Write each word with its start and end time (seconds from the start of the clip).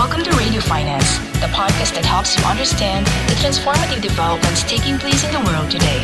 Welcome 0.00 0.24
to 0.24 0.32
Radio 0.32 0.62
Finance, 0.62 1.20
the 1.44 1.52
podcast 1.52 1.92
that 1.92 2.08
helps 2.08 2.32
you 2.32 2.42
understand 2.48 3.04
the 3.28 3.36
transformative 3.36 4.00
developments 4.00 4.64
taking 4.64 4.96
place 4.96 5.20
in 5.28 5.30
the 5.30 5.44
world 5.44 5.68
today. 5.70 6.00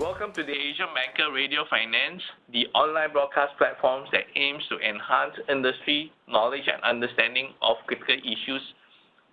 Welcome 0.00 0.32
to 0.32 0.42
the 0.42 0.56
Asian 0.56 0.88
Banker 0.96 1.30
Radio 1.30 1.68
Finance, 1.68 2.22
the 2.50 2.64
online 2.72 3.12
broadcast 3.12 3.52
platform 3.58 4.08
that 4.10 4.24
aims 4.36 4.64
to 4.72 4.80
enhance 4.80 5.36
industry 5.52 6.10
knowledge 6.32 6.64
and 6.64 6.80
understanding 6.80 7.52
of 7.60 7.76
critical 7.86 8.16
issues 8.16 8.64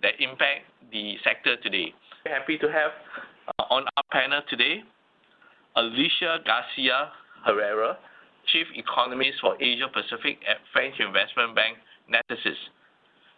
that 0.04 0.20
impact 0.20 0.68
the 0.92 1.16
sector 1.24 1.56
today. 1.64 1.94
We're 2.26 2.36
happy 2.36 2.58
to 2.58 2.68
have 2.68 2.92
uh, 3.56 3.72
on 3.72 3.88
our 3.96 4.04
panel 4.12 4.42
today 4.50 4.84
Alicia 5.76 6.44
Garcia 6.44 7.08
Herrero, 7.48 7.96
Chief 8.46 8.66
Economist 8.74 9.38
for 9.40 9.56
Asia 9.60 9.88
Pacific 9.92 10.38
at 10.48 10.58
French 10.72 10.94
investment 10.98 11.54
bank 11.54 11.76
Natixis. 12.10 12.56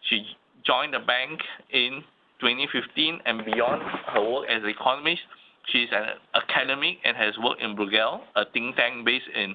She 0.08 0.24
joined 0.64 0.94
the 0.94 1.00
bank 1.00 1.40
in 1.70 2.02
2015 2.40 3.20
and 3.24 3.44
beyond 3.44 3.82
her 4.12 4.22
work 4.22 4.48
as 4.48 4.62
an 4.62 4.68
economist. 4.68 5.22
She 5.70 5.84
is 5.84 5.90
an 5.92 6.18
academic 6.34 6.98
and 7.04 7.16
has 7.16 7.34
worked 7.42 7.62
in 7.62 7.76
Bruegel, 7.76 8.20
a 8.34 8.44
think 8.52 8.76
tank 8.76 9.04
based 9.04 9.28
in 9.34 9.54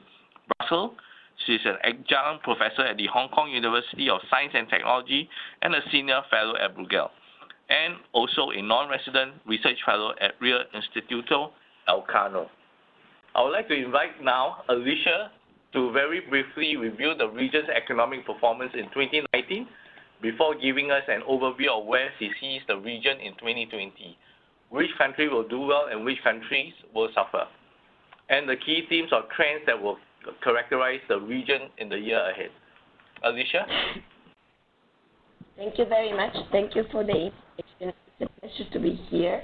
Brussels. 0.57 0.91
She 1.45 1.53
is 1.55 1.61
an 1.65 1.75
adjunct 1.83 2.43
professor 2.43 2.81
at 2.81 2.97
the 2.97 3.07
Hong 3.07 3.29
Kong 3.29 3.51
University 3.51 4.09
of 4.09 4.19
Science 4.29 4.53
and 4.55 4.69
Technology 4.69 5.29
and 5.61 5.75
a 5.75 5.81
senior 5.91 6.21
fellow 6.29 6.55
at 6.55 6.75
Bruegel, 6.75 7.09
and 7.69 7.95
also 8.13 8.49
a 8.51 8.61
non-resident 8.61 9.33
research 9.45 9.77
fellow 9.85 10.13
at 10.21 10.33
Real 10.39 10.63
Instituto 10.73 11.51
Elcano. 11.89 12.47
I 13.35 13.43
would 13.43 13.51
like 13.51 13.67
to 13.67 13.75
invite 13.75 14.23
now 14.23 14.63
Alicia 14.69 15.31
to 15.77 15.91
very 15.91 16.21
briefly 16.21 16.75
review 16.75 17.13
the 17.15 17.29
region's 17.29 17.69
economic 17.69 18.25
performance 18.25 18.71
in 18.73 18.85
2019 18.85 19.67
before 20.23 20.55
giving 20.55 20.89
us 20.89 21.03
an 21.07 21.21
overview 21.29 21.69
of 21.69 21.85
where 21.85 22.09
she 22.17 22.31
sees 22.41 22.61
the 22.67 22.75
region 22.77 23.19
in 23.19 23.33
2020, 23.33 24.17
which 24.71 24.89
country 24.97 25.29
will 25.29 25.47
do 25.47 25.59
well 25.59 25.85
and 25.91 26.03
which 26.03 26.17
countries 26.23 26.73
will 26.95 27.09
suffer, 27.13 27.45
and 28.29 28.49
the 28.49 28.55
key 28.65 28.85
themes 28.89 29.09
or 29.11 29.21
trends 29.35 29.61
that 29.67 29.79
will 29.79 29.97
characterize 30.43 30.99
the 31.09 31.19
region 31.19 31.69
in 31.77 31.89
the 31.89 31.97
year 31.99 32.27
ahead. 32.31 32.49
Alicia? 33.23 33.67
Thank 35.57 35.77
you 35.77 35.85
very 35.85 36.11
much. 36.11 36.35
Thank 36.51 36.75
you 36.75 36.85
for 36.91 37.03
the 37.03 37.29
invitation. 37.29 37.93
It's 38.19 38.21
a 38.21 38.39
pleasure 38.39 38.69
to 38.73 38.79
be 38.79 38.95
here. 39.11 39.43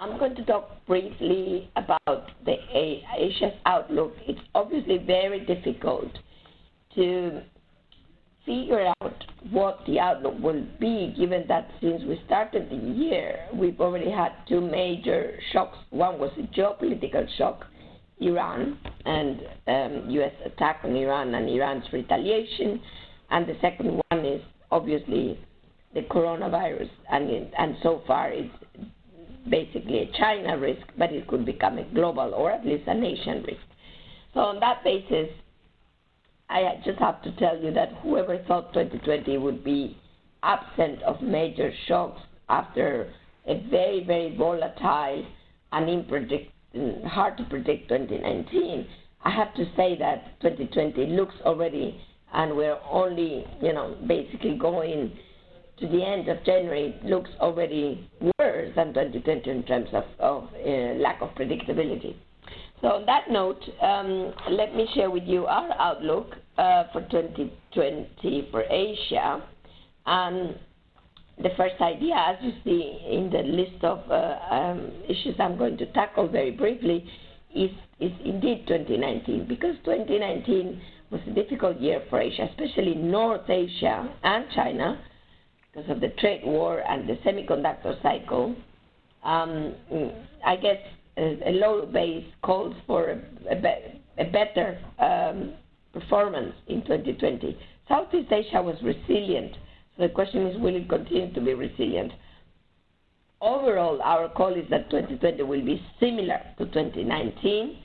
I'm 0.00 0.16
going 0.16 0.36
to 0.36 0.44
talk 0.44 0.86
briefly 0.86 1.68
about 1.74 2.30
the 2.44 2.54
Asia's 2.72 3.58
outlook. 3.66 4.14
It's 4.28 4.38
obviously 4.54 4.98
very 4.98 5.44
difficult 5.44 6.16
to 6.94 7.42
figure 8.46 8.86
out 9.00 9.24
what 9.50 9.80
the 9.88 9.98
outlook 9.98 10.38
will 10.40 10.64
be, 10.78 11.14
given 11.18 11.46
that 11.48 11.68
since 11.80 12.02
we 12.04 12.20
started 12.26 12.70
the 12.70 12.76
year, 12.76 13.40
we've 13.52 13.80
already 13.80 14.08
had 14.08 14.30
two 14.48 14.60
major 14.60 15.36
shocks. 15.52 15.76
One 15.90 16.20
was 16.20 16.30
a 16.38 16.42
geopolitical 16.56 17.26
shock, 17.36 17.64
Iran 18.20 18.78
and 19.04 19.40
um, 19.66 20.10
U.S. 20.10 20.32
attack 20.46 20.80
on 20.84 20.94
Iran 20.94 21.34
and 21.34 21.48
Iran's 21.48 21.84
retaliation, 21.92 22.80
and 23.30 23.48
the 23.48 23.56
second 23.60 24.00
one 24.10 24.24
is 24.24 24.42
obviously 24.70 25.40
the 25.94 26.02
coronavirus, 26.02 26.90
and 27.10 27.52
and 27.58 27.76
so 27.82 28.02
far 28.06 28.30
it's 28.30 28.54
basically 29.50 29.98
a 30.00 30.12
China 30.18 30.58
risk, 30.58 30.86
but 30.96 31.12
it 31.12 31.26
could 31.26 31.44
become 31.44 31.78
a 31.78 31.84
global 31.94 32.34
or 32.34 32.50
at 32.50 32.64
least 32.64 32.86
a 32.86 32.94
nation 32.94 33.42
risk. 33.42 33.60
So 34.34 34.40
on 34.40 34.60
that 34.60 34.84
basis, 34.84 35.28
I 36.50 36.80
just 36.84 36.98
have 36.98 37.22
to 37.22 37.32
tell 37.36 37.58
you 37.58 37.72
that 37.74 37.92
whoever 38.02 38.38
thought 38.46 38.72
2020 38.72 39.36
would 39.38 39.62
be 39.62 39.96
absent 40.42 41.02
of 41.02 41.20
major 41.20 41.72
shocks 41.86 42.22
after 42.48 43.12
a 43.46 43.60
very, 43.70 44.04
very 44.04 44.36
volatile 44.36 45.26
and 45.72 47.06
hard 47.06 47.36
to 47.36 47.44
predict 47.44 47.88
2019, 47.88 48.86
I 49.24 49.30
have 49.30 49.54
to 49.54 49.64
say 49.76 49.96
that 49.98 50.40
2020 50.40 51.06
looks 51.06 51.34
already, 51.44 52.00
and 52.32 52.56
we're 52.56 52.78
only, 52.88 53.44
you 53.60 53.72
know, 53.72 53.96
basically 54.06 54.56
going 54.56 55.12
to 55.80 55.88
the 55.88 56.04
end 56.04 56.28
of 56.28 56.44
January 56.44 56.94
looks 57.04 57.30
already 57.40 58.08
worse 58.38 58.72
than 58.74 58.94
2020 58.94 59.50
in 59.50 59.62
terms 59.64 59.88
of, 59.92 60.04
of 60.18 60.48
uh, 60.54 60.68
lack 61.00 61.20
of 61.22 61.30
predictability. 61.34 62.16
So 62.80 62.88
on 62.88 63.06
that 63.06 63.30
note, 63.30 63.60
um, 63.82 64.32
let 64.50 64.74
me 64.74 64.88
share 64.94 65.10
with 65.10 65.24
you 65.24 65.46
our 65.46 65.72
outlook 65.80 66.34
uh, 66.56 66.84
for 66.92 67.02
2020 67.02 68.48
for 68.50 68.62
Asia. 68.70 69.42
And 70.06 70.56
the 71.42 71.50
first 71.56 71.80
idea, 71.80 72.14
as 72.14 72.36
you 72.42 72.52
see 72.64 72.98
in 73.10 73.30
the 73.30 73.42
list 73.42 73.84
of 73.84 73.98
uh, 74.10 74.38
um, 74.54 74.92
issues 75.08 75.34
I'm 75.38 75.58
going 75.58 75.76
to 75.78 75.86
tackle 75.92 76.28
very 76.28 76.52
briefly, 76.52 77.04
is, 77.54 77.70
is 78.00 78.12
indeed 78.24 78.66
2019, 78.68 79.46
because 79.48 79.74
2019 79.84 80.80
was 81.10 81.20
a 81.26 81.30
difficult 81.30 81.80
year 81.80 82.02
for 82.10 82.20
Asia, 82.20 82.48
especially 82.50 82.94
North 82.94 83.48
Asia 83.48 84.08
and 84.22 84.44
China, 84.54 85.00
because 85.78 85.90
of 85.90 86.00
the 86.00 86.08
trade 86.20 86.42
war 86.44 86.80
and 86.88 87.08
the 87.08 87.14
semiconductor 87.24 88.00
cycle, 88.02 88.54
um, 89.24 89.74
I 90.44 90.56
guess 90.56 90.78
a, 91.16 91.52
low 91.52 91.86
base 91.86 92.24
calls 92.42 92.74
for 92.86 93.10
a, 93.10 93.20
a, 93.50 93.56
be, 93.56 93.68
a 94.18 94.24
better 94.24 94.78
um, 94.98 95.54
performance 95.92 96.54
in 96.68 96.82
2020. 96.82 97.58
Southeast 97.88 98.30
Asia 98.30 98.62
was 98.62 98.76
resilient. 98.82 99.52
So 99.96 100.04
the 100.04 100.08
question 100.08 100.46
is, 100.46 100.60
will 100.60 100.76
it 100.76 100.88
continue 100.88 101.32
to 101.32 101.40
be 101.40 101.54
resilient? 101.54 102.12
Overall, 103.40 104.00
our 104.02 104.28
call 104.28 104.54
is 104.54 104.68
that 104.70 104.90
2020 104.90 105.42
will 105.42 105.64
be 105.64 105.80
similar 106.00 106.40
to 106.58 106.66
2019. 106.66 107.78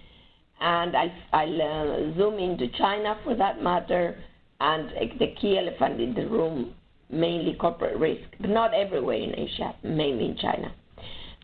And 0.61 0.95
I'll, 0.95 1.11
I'll 1.33 1.61
uh, 1.61 2.17
zoom 2.17 2.39
into 2.39 2.67
China 2.77 3.19
for 3.23 3.35
that 3.35 3.61
matter. 3.61 4.17
And 4.59 4.89
the 5.19 5.35
key 5.39 5.57
elephant 5.57 5.99
in 5.99 6.13
the 6.13 6.27
room 6.27 6.73
mainly 7.13 7.53
corporate 7.53 7.97
risk, 7.97 8.23
but 8.39 8.49
not 8.49 8.73
everywhere 8.73 9.17
in 9.17 9.37
Asia, 9.37 9.75
mainly 9.83 10.25
in 10.25 10.37
China. 10.37 10.73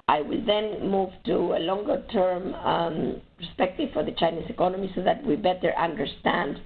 I 0.07 0.21
will 0.21 0.43
then 0.43 0.89
move 0.89 1.09
to 1.27 1.35
a 1.55 1.59
longer 1.59 2.03
term 2.11 2.55
um, 2.55 3.21
perspective 3.37 3.89
for 3.93 4.03
the 4.03 4.11
Chinese 4.13 4.49
economy 4.49 4.91
so 4.95 5.03
that 5.03 5.23
we 5.23 5.35
better 5.35 5.71
understand 5.77 6.59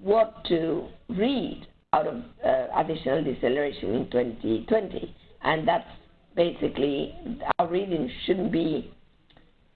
what 0.00 0.42
to 0.46 0.88
read 1.10 1.66
out 1.92 2.06
of 2.06 2.22
uh, 2.44 2.66
additional 2.76 3.22
deceleration 3.22 3.94
in 3.94 4.10
2020. 4.10 5.14
And 5.42 5.68
that's 5.68 5.88
basically 6.34 7.14
our 7.58 7.68
reading 7.68 8.10
shouldn't 8.24 8.50
be 8.50 8.90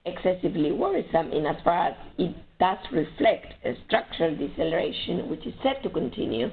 excessively 0.05 0.71
worrisome 0.71 1.31
in 1.31 1.45
as 1.45 1.57
far 1.63 1.89
as 1.89 1.95
it 2.17 2.35
does 2.59 2.77
reflect 2.91 3.53
a 3.65 3.73
structural 3.85 4.35
deceleration 4.35 5.29
which 5.29 5.45
is 5.45 5.53
set 5.61 5.83
to 5.83 5.89
continue 5.89 6.49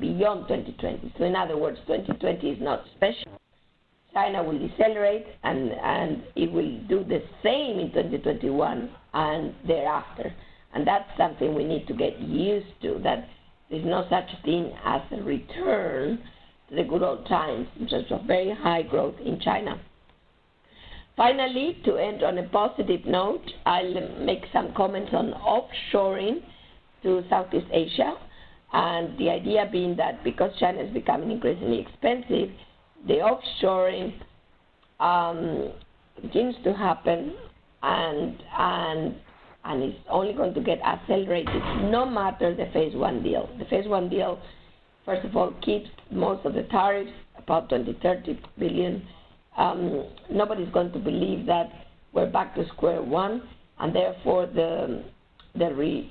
beyond 0.00 0.48
2020. 0.48 1.14
So 1.18 1.24
in 1.24 1.36
other 1.36 1.56
words, 1.56 1.78
2020 1.86 2.48
is 2.48 2.58
not 2.60 2.84
special. 2.96 3.38
China 4.12 4.42
will 4.42 4.58
decelerate 4.58 5.26
and, 5.42 5.70
and 5.72 6.22
it 6.36 6.50
will 6.52 6.78
do 6.88 7.04
the 7.04 7.22
same 7.42 7.78
in 7.78 7.88
2021 7.92 8.90
and 9.14 9.54
thereafter. 9.66 10.32
And 10.74 10.86
that's 10.86 11.08
something 11.16 11.54
we 11.54 11.64
need 11.64 11.86
to 11.86 11.94
get 11.94 12.18
used 12.18 12.66
to, 12.82 13.00
that 13.04 13.28
there's 13.70 13.84
no 13.84 14.06
such 14.10 14.28
thing 14.44 14.72
as 14.84 15.00
a 15.12 15.22
return 15.22 16.18
to 16.68 16.74
the 16.74 16.84
good 16.84 17.02
old 17.02 17.26
times 17.26 17.68
in 17.78 17.86
terms 17.86 18.06
of 18.10 18.24
very 18.26 18.54
high 18.54 18.82
growth 18.82 19.14
in 19.24 19.40
China. 19.40 19.80
Finally, 21.16 21.78
to 21.84 21.96
end 21.96 22.22
on 22.22 22.38
a 22.38 22.48
positive 22.48 23.04
note, 23.06 23.44
I'll 23.66 24.24
make 24.24 24.44
some 24.52 24.72
comments 24.74 25.10
on 25.12 25.32
offshoring 25.32 26.42
to 27.02 27.22
Southeast 27.28 27.66
Asia 27.70 28.16
and 28.72 29.18
the 29.18 29.28
idea 29.28 29.68
being 29.70 29.96
that 29.96 30.24
because 30.24 30.50
China 30.58 30.80
is 30.80 30.92
becoming 30.92 31.30
increasingly 31.30 31.80
expensive, 31.80 32.50
the 33.06 33.14
offshoring 33.14 34.14
um, 34.98 35.72
begins 36.20 36.54
to 36.64 36.72
happen 36.72 37.34
and, 37.82 38.42
and, 38.58 39.14
and 39.64 39.82
it's 39.82 39.98
only 40.08 40.32
going 40.32 40.54
to 40.54 40.60
get 40.60 40.80
accelerated 40.80 41.62
no 41.90 42.06
matter 42.06 42.54
the 42.54 42.70
phase 42.72 42.94
one 42.94 43.22
deal. 43.22 43.50
The 43.58 43.66
phase 43.66 43.86
one 43.86 44.08
deal, 44.08 44.40
first 45.04 45.24
of 45.26 45.36
all, 45.36 45.52
keeps 45.62 45.88
most 46.10 46.46
of 46.46 46.54
the 46.54 46.62
tariffs, 46.64 47.10
about 47.36 47.68
20, 47.68 47.98
30 48.02 48.40
billion. 48.58 49.06
Um, 49.58 50.06
nobody's 50.30 50.72
going 50.72 50.92
to 50.92 50.98
believe 50.98 51.44
that 51.46 51.70
we're 52.14 52.30
back 52.30 52.54
to 52.54 52.66
square 52.68 53.02
one, 53.02 53.42
and 53.80 53.94
therefore 53.94 54.46
the, 54.46 55.04
the 55.56 55.74
re, 55.74 56.10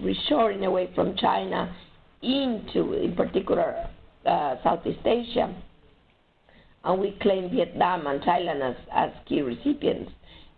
reshoring 0.00 0.66
away 0.66 0.90
from 0.94 1.16
China 1.16 1.74
into, 2.22 2.94
in 2.94 3.14
particular, 3.14 3.88
uh, 4.24 4.56
Southeast 4.62 5.04
Asia, 5.04 5.54
and 6.84 7.00
we 7.00 7.16
claim 7.20 7.50
Vietnam 7.50 8.06
and 8.06 8.20
Thailand 8.22 8.62
as, 8.62 8.76
as 8.92 9.10
key 9.28 9.42
recipients, 9.42 10.12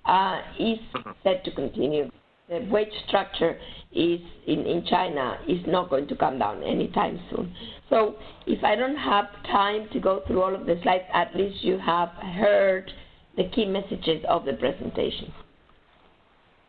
uh, 0.05 0.41
is 0.59 0.79
set 1.23 1.45
to 1.45 1.51
continue 1.53 2.11
the 2.49 2.67
wage 2.71 2.93
structure 3.07 3.59
is 3.93 4.21
in, 4.47 4.61
in 4.67 4.85
China 4.89 5.39
is 5.47 5.61
not 5.67 5.91
going 5.91 6.09
to 6.09 6.17
come 6.17 6.39
down 6.39 6.63
anytime 6.63 7.21
soon. 7.31 7.55
So 7.91 8.17
if 8.47 8.65
I 8.65 8.75
don't 8.75 8.97
have 8.97 9.27
time 9.45 9.89
to 9.93 10.01
go 10.01 10.23
through 10.27 10.43
all 10.43 10.55
of 10.55 10.67
the 10.67 10.79
slides, 10.83 11.05
at 11.13 11.37
least 11.37 11.63
you 11.63 11.79
have 11.79 12.09
heard 12.09 12.91
the 13.37 13.49
key 13.51 13.67
messages 13.67 14.25
of 14.29 14.45
the 14.45 14.55
presentation. 14.55 15.33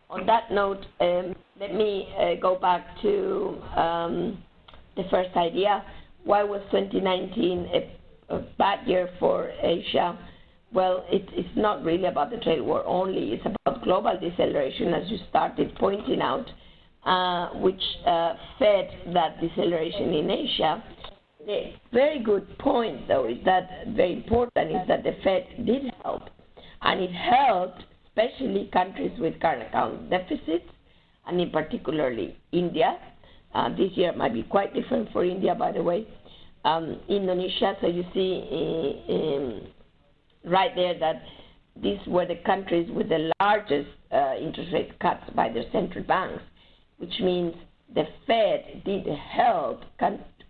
On 0.10 0.26
that 0.26 0.52
note, 0.52 0.86
um, 1.00 1.36
let 1.60 1.74
me 1.74 2.10
uh, 2.20 2.42
go 2.42 2.56
back 2.56 2.86
to 3.02 3.58
um, 3.76 4.44
the 5.02 5.10
first 5.10 5.36
idea. 5.36 5.84
Why 6.24 6.44
was 6.44 6.62
2019 6.72 7.70
a, 7.74 8.36
a 8.36 8.40
bad 8.58 8.88
year 8.88 9.10
for 9.20 9.52
Asia? 9.62 10.18
Well, 10.72 11.06
it, 11.10 11.28
it's 11.34 11.56
not 11.56 11.84
really 11.84 12.06
about 12.06 12.30
the 12.30 12.38
trade 12.38 12.62
war 12.62 12.84
only. 12.86 13.34
It's 13.34 13.46
about 13.46 13.84
global 13.84 14.18
deceleration, 14.20 14.94
as 14.94 15.10
you 15.10 15.18
started 15.30 15.76
pointing 15.80 16.22
out, 16.22 16.46
uh, 17.06 17.58
which 17.60 17.82
uh, 18.06 18.34
fed 18.60 18.90
that 19.14 19.42
deceleration 19.42 20.14
in 20.14 20.30
Asia. 20.30 20.84
The 21.46 21.72
very 21.92 22.20
good 22.20 22.58
point, 22.60 23.08
though, 23.08 23.28
is 23.28 23.38
that 23.46 23.70
very 23.96 24.14
important 24.14 24.72
is 24.72 24.88
that 24.88 25.04
the 25.04 25.16
Fed 25.24 25.66
did 25.66 25.92
help, 26.04 26.24
and 26.82 27.02
it 27.02 27.12
helped 27.12 27.82
especially 28.10 28.70
countries 28.72 29.12
with 29.20 29.40
current 29.40 29.64
account 29.64 30.10
deficits, 30.10 30.66
and 31.26 31.40
in 31.40 31.50
particularly 31.50 32.38
India. 32.52 32.98
Uh, 33.54 33.70
this 33.70 33.92
year 33.96 34.14
might 34.14 34.34
be 34.34 34.44
quite 34.44 34.74
different 34.74 35.12
for 35.12 35.26
India, 35.26 35.56
by 35.56 35.72
the 35.72 35.82
way. 35.82 36.08
Um, 36.66 37.00
Indonesia, 37.08 37.76
so 37.82 37.88
you 37.88 38.04
see 38.14 39.02
um, 39.10 39.68
right 40.46 40.72
there 40.76 40.98
that 41.00 41.22
these 41.82 42.00
were 42.08 42.26
the 42.26 42.36
countries 42.46 42.90
with 42.92 43.10
the 43.10 43.32
largest 43.40 43.90
uh, 44.12 44.36
interest 44.40 44.72
rate 44.74 45.00
cuts 45.00 45.24
by 45.36 45.50
their 45.50 45.64
central 45.72 46.04
banks, 46.04 46.44
which 46.98 47.14
means 47.22 47.54
the 47.96 48.04
Fed 48.28 48.84
did 48.86 49.08
help 49.08 49.84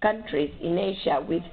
countries 0.02 0.54
in 0.62 0.78
Asia 0.78 1.24
with 1.28 1.44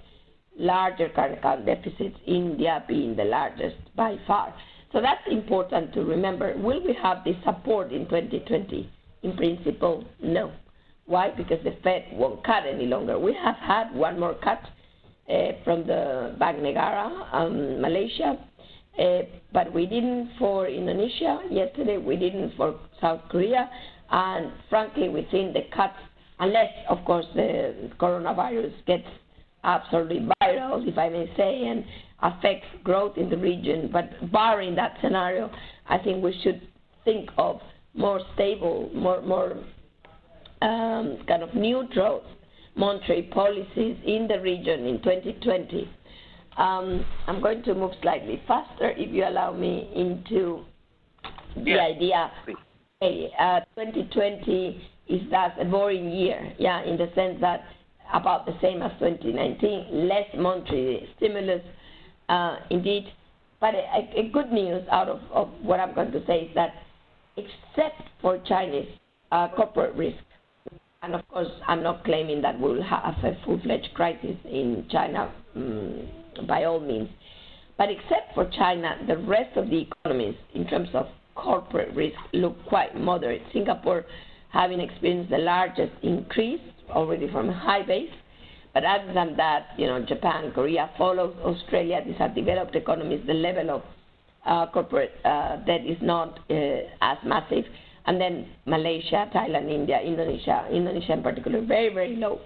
larger 0.59 1.09
current 1.11 1.39
account 1.39 1.67
deficits, 1.67 2.17
India 2.27 2.83
being 2.89 3.15
the 3.15 3.25
largest 3.25 3.77
by 3.95 4.17
far. 4.27 4.55
So 4.93 5.01
that's 5.01 5.23
important 5.31 5.93
to 5.95 6.03
remember. 6.03 6.55
Will 6.57 6.83
we 6.83 6.97
have 7.03 7.23
this 7.25 7.37
support 7.45 7.93
in 7.93 8.05
2020? 8.05 8.91
In 9.23 9.37
principle, 9.37 10.05
no. 10.23 10.53
Why? 11.07 11.31
Because 11.31 11.63
the 11.65 11.77
Fed 11.83 12.05
won't 12.13 12.45
cut 12.45 12.65
any 12.67 12.87
longer. 12.87 13.19
We 13.19 13.33
have 13.35 13.57
had 13.57 13.95
one 13.95 14.19
more 14.19 14.35
cut 14.43 14.61
uh, 15.31 15.53
from 15.65 15.87
the 15.87 16.35
Bank 16.39 16.59
Negara, 16.59 17.33
um, 17.33 17.81
Malaysia, 17.81 18.39
uh, 18.99 19.23
but 19.53 19.73
we 19.73 19.87
didn't 19.87 20.31
for 20.39 20.67
Indonesia 20.67 21.41
yesterday, 21.51 21.97
we 21.99 22.17
didn't 22.17 22.57
for 22.57 22.79
South 23.01 23.21
Korea, 23.29 23.69
and 24.11 24.53
frankly, 24.69 25.09
we 25.09 25.27
think 25.31 25.53
the 25.53 25.63
cuts, 25.75 25.95
unless, 26.39 26.71
of 26.89 27.05
course, 27.05 27.27
the 27.35 27.91
coronavirus 27.99 28.73
gets 28.87 29.07
absolutely 29.65 30.27
viral, 30.43 30.87
if 30.87 30.97
I 30.97 31.09
may 31.09 31.31
say, 31.37 31.67
and 31.67 31.85
affects 32.23 32.67
growth 32.85 33.17
in 33.17 33.29
the 33.29 33.37
region. 33.37 33.91
But 33.93 34.33
barring 34.33 34.75
that 34.77 34.97
scenario, 35.03 35.51
I 35.89 35.99
think 35.99 36.23
we 36.23 36.39
should 36.43 36.63
think 37.05 37.31
of 37.37 37.61
more 37.95 38.21
stable, 38.35 38.91
more 38.95 39.23
more 39.23 39.57
um, 40.63 41.19
kind 41.27 41.43
of 41.43 41.55
neutral 41.55 42.23
monetary 42.77 43.23
policies 43.23 43.97
in 44.05 44.29
the 44.29 44.41
region 44.41 44.87
in 44.87 44.99
2020. 44.99 45.89
Um, 46.59 47.05
I'm 47.27 47.41
going 47.43 47.63
to 47.65 47.75
move 47.75 47.93
slightly 48.03 48.43
faster, 48.47 48.91
if 48.97 49.13
you 49.15 49.25
allow 49.25 49.53
me, 49.53 49.91
into 49.95 50.65
the 51.57 51.71
yes, 51.71 51.81
idea. 51.97 52.31
Hey, 53.01 53.31
uh, 53.39 53.61
2020 53.77 54.83
is 55.09 55.21
thus 55.31 55.53
a 55.61 55.65
boring 55.65 56.11
year, 56.11 56.53
yeah, 56.59 56.83
in 56.85 56.97
the 56.97 57.11
sense 57.15 57.39
that 57.41 57.65
about 58.13 58.47
the 58.47 58.55
same 58.63 58.83
as 58.83 58.93
2019, 58.99 60.09
less 60.09 60.27
monetary 60.37 61.09
stimulus, 61.17 61.63
uh, 62.29 62.57
indeed. 62.71 63.07
But 63.61 63.75
a, 63.75 64.21
a, 64.21 64.31
good 64.33 64.53
news 64.53 64.83
out 64.91 65.09
of, 65.09 65.21
of, 65.33 65.49
what 65.63 65.81
I'm 65.81 65.95
going 65.95 66.13
to 66.13 66.25
say 66.27 66.41
is 66.41 66.55
that 66.55 66.75
except 67.37 68.03
for 68.21 68.39
Chinese 68.47 68.89
uh, 69.33 69.49
corporate 69.57 69.95
risk, 69.95 70.19
and 71.07 71.15
of 71.15 71.27
course, 71.29 71.49
I'm 71.69 71.85
not 71.85 72.05
claiming 72.05 72.43
that 72.43 72.59
we'll 72.59 72.83
have 72.83 73.15
a 73.23 73.39
full-fledged 73.45 73.91
crisis 73.95 74.37
in 74.45 74.87
China 74.91 75.33
um, 75.55 76.09
by 76.49 76.65
all 76.65 76.81
means. 76.81 77.09
But 77.79 77.91
except 77.91 78.35
for 78.35 78.51
China, 78.51 78.97
the 79.07 79.17
rest 79.19 79.57
of 79.57 79.71
the 79.71 79.83
economies, 79.83 80.35
in 80.55 80.67
terms 80.67 80.89
of 80.95 81.07
corporate 81.37 81.95
risk, 81.95 82.17
look 82.33 82.57
quite 82.67 82.97
moderate. 82.97 83.43
Singapore 83.53 84.05
having 84.51 84.81
experienced 84.81 85.31
the 85.31 85.39
largest 85.39 85.93
increase 86.03 86.61
already 86.91 87.31
from 87.31 87.51
a 87.51 87.55
high 87.55 87.83
base. 87.83 88.11
But 88.75 88.85
other 88.85 89.13
than 89.15 89.37
that, 89.37 89.69
you 89.79 89.87
know, 89.87 90.05
Japan, 90.05 90.51
Korea 90.53 90.91
follows 90.99 91.37
Australia. 91.43 92.01
These 92.05 92.17
are 92.19 92.29
developed 92.29 92.75
economies. 92.75 93.23
The 93.27 93.35
level 93.35 93.71
of 93.71 93.83
uh, 94.45 94.73
corporate 94.73 95.13
uh, 95.25 95.57
debt 95.67 95.87
is 95.87 95.99
not 96.03 96.41
uh, 96.51 96.55
as 97.01 97.19
massive. 97.25 97.65
And 98.07 98.21
then 98.21 98.47
Malaysia, 98.67 99.29
Thailand, 99.35 99.71
India, 99.71 100.01
Indonesia, 100.01 100.67
Indonesia 100.71 101.13
in 101.13 101.23
particular, 101.23 101.61
very, 101.61 101.93
very 101.93 102.17
low. 102.17 102.41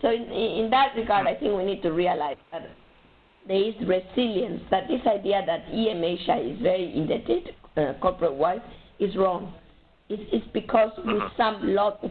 So 0.00 0.10
in, 0.10 0.22
in 0.22 0.70
that 0.70 0.94
regard, 0.96 1.26
I 1.26 1.34
think 1.34 1.56
we 1.56 1.64
need 1.64 1.82
to 1.82 1.92
realize 1.92 2.36
that 2.50 2.70
there 3.46 3.62
is 3.62 3.74
resilience, 3.86 4.62
that 4.70 4.88
this 4.88 5.00
idea 5.06 5.42
that 5.46 5.64
EM 5.68 6.02
Asia 6.02 6.36
is 6.40 6.60
very 6.62 6.96
indebted, 6.96 7.54
uh, 7.76 7.92
corporate-wise, 8.00 8.60
is 8.98 9.14
wrong. 9.16 9.52
It's, 10.08 10.22
it's 10.32 10.46
because 10.52 10.92
with 10.98 11.06
mm-hmm. 11.06 11.36
some 11.36 11.74
lot 11.74 12.02
of 12.02 12.10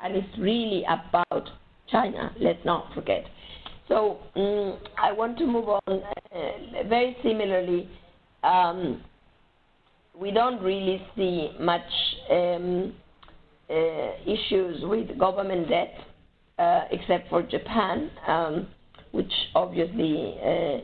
and 0.00 0.14
it's 0.14 0.38
really 0.38 0.84
about 0.84 1.48
China. 1.90 2.32
Let's 2.40 2.64
not 2.64 2.92
forget. 2.94 3.24
So 3.88 4.18
um, 4.36 4.78
I 5.02 5.12
want 5.12 5.38
to 5.38 5.46
move 5.46 5.68
on. 5.68 5.80
Uh, 5.88 6.88
very 6.88 7.16
similarly, 7.22 7.88
um, 8.44 9.02
we 10.20 10.30
don't 10.30 10.60
really 10.62 11.00
see 11.16 11.50
much 11.60 11.80
um, 12.30 12.92
uh, 13.70 14.10
issues 14.26 14.82
with 14.82 15.16
government 15.18 15.68
debt, 15.68 15.94
uh, 16.58 16.82
except 16.90 17.28
for 17.30 17.42
Japan, 17.42 18.10
um, 18.26 18.66
which 19.12 19.32
obviously 19.54 20.34
uh, 20.42 20.78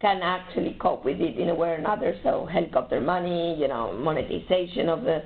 can 0.00 0.20
actually 0.22 0.76
cope 0.80 1.04
with 1.04 1.20
it 1.20 1.38
in 1.38 1.50
a 1.50 1.54
way 1.54 1.70
or 1.70 1.74
another. 1.74 2.18
So 2.24 2.46
helicopter 2.46 3.00
money, 3.00 3.56
you 3.58 3.68
know, 3.68 3.92
monetization 3.92 4.88
of 4.88 5.02
the 5.02 5.22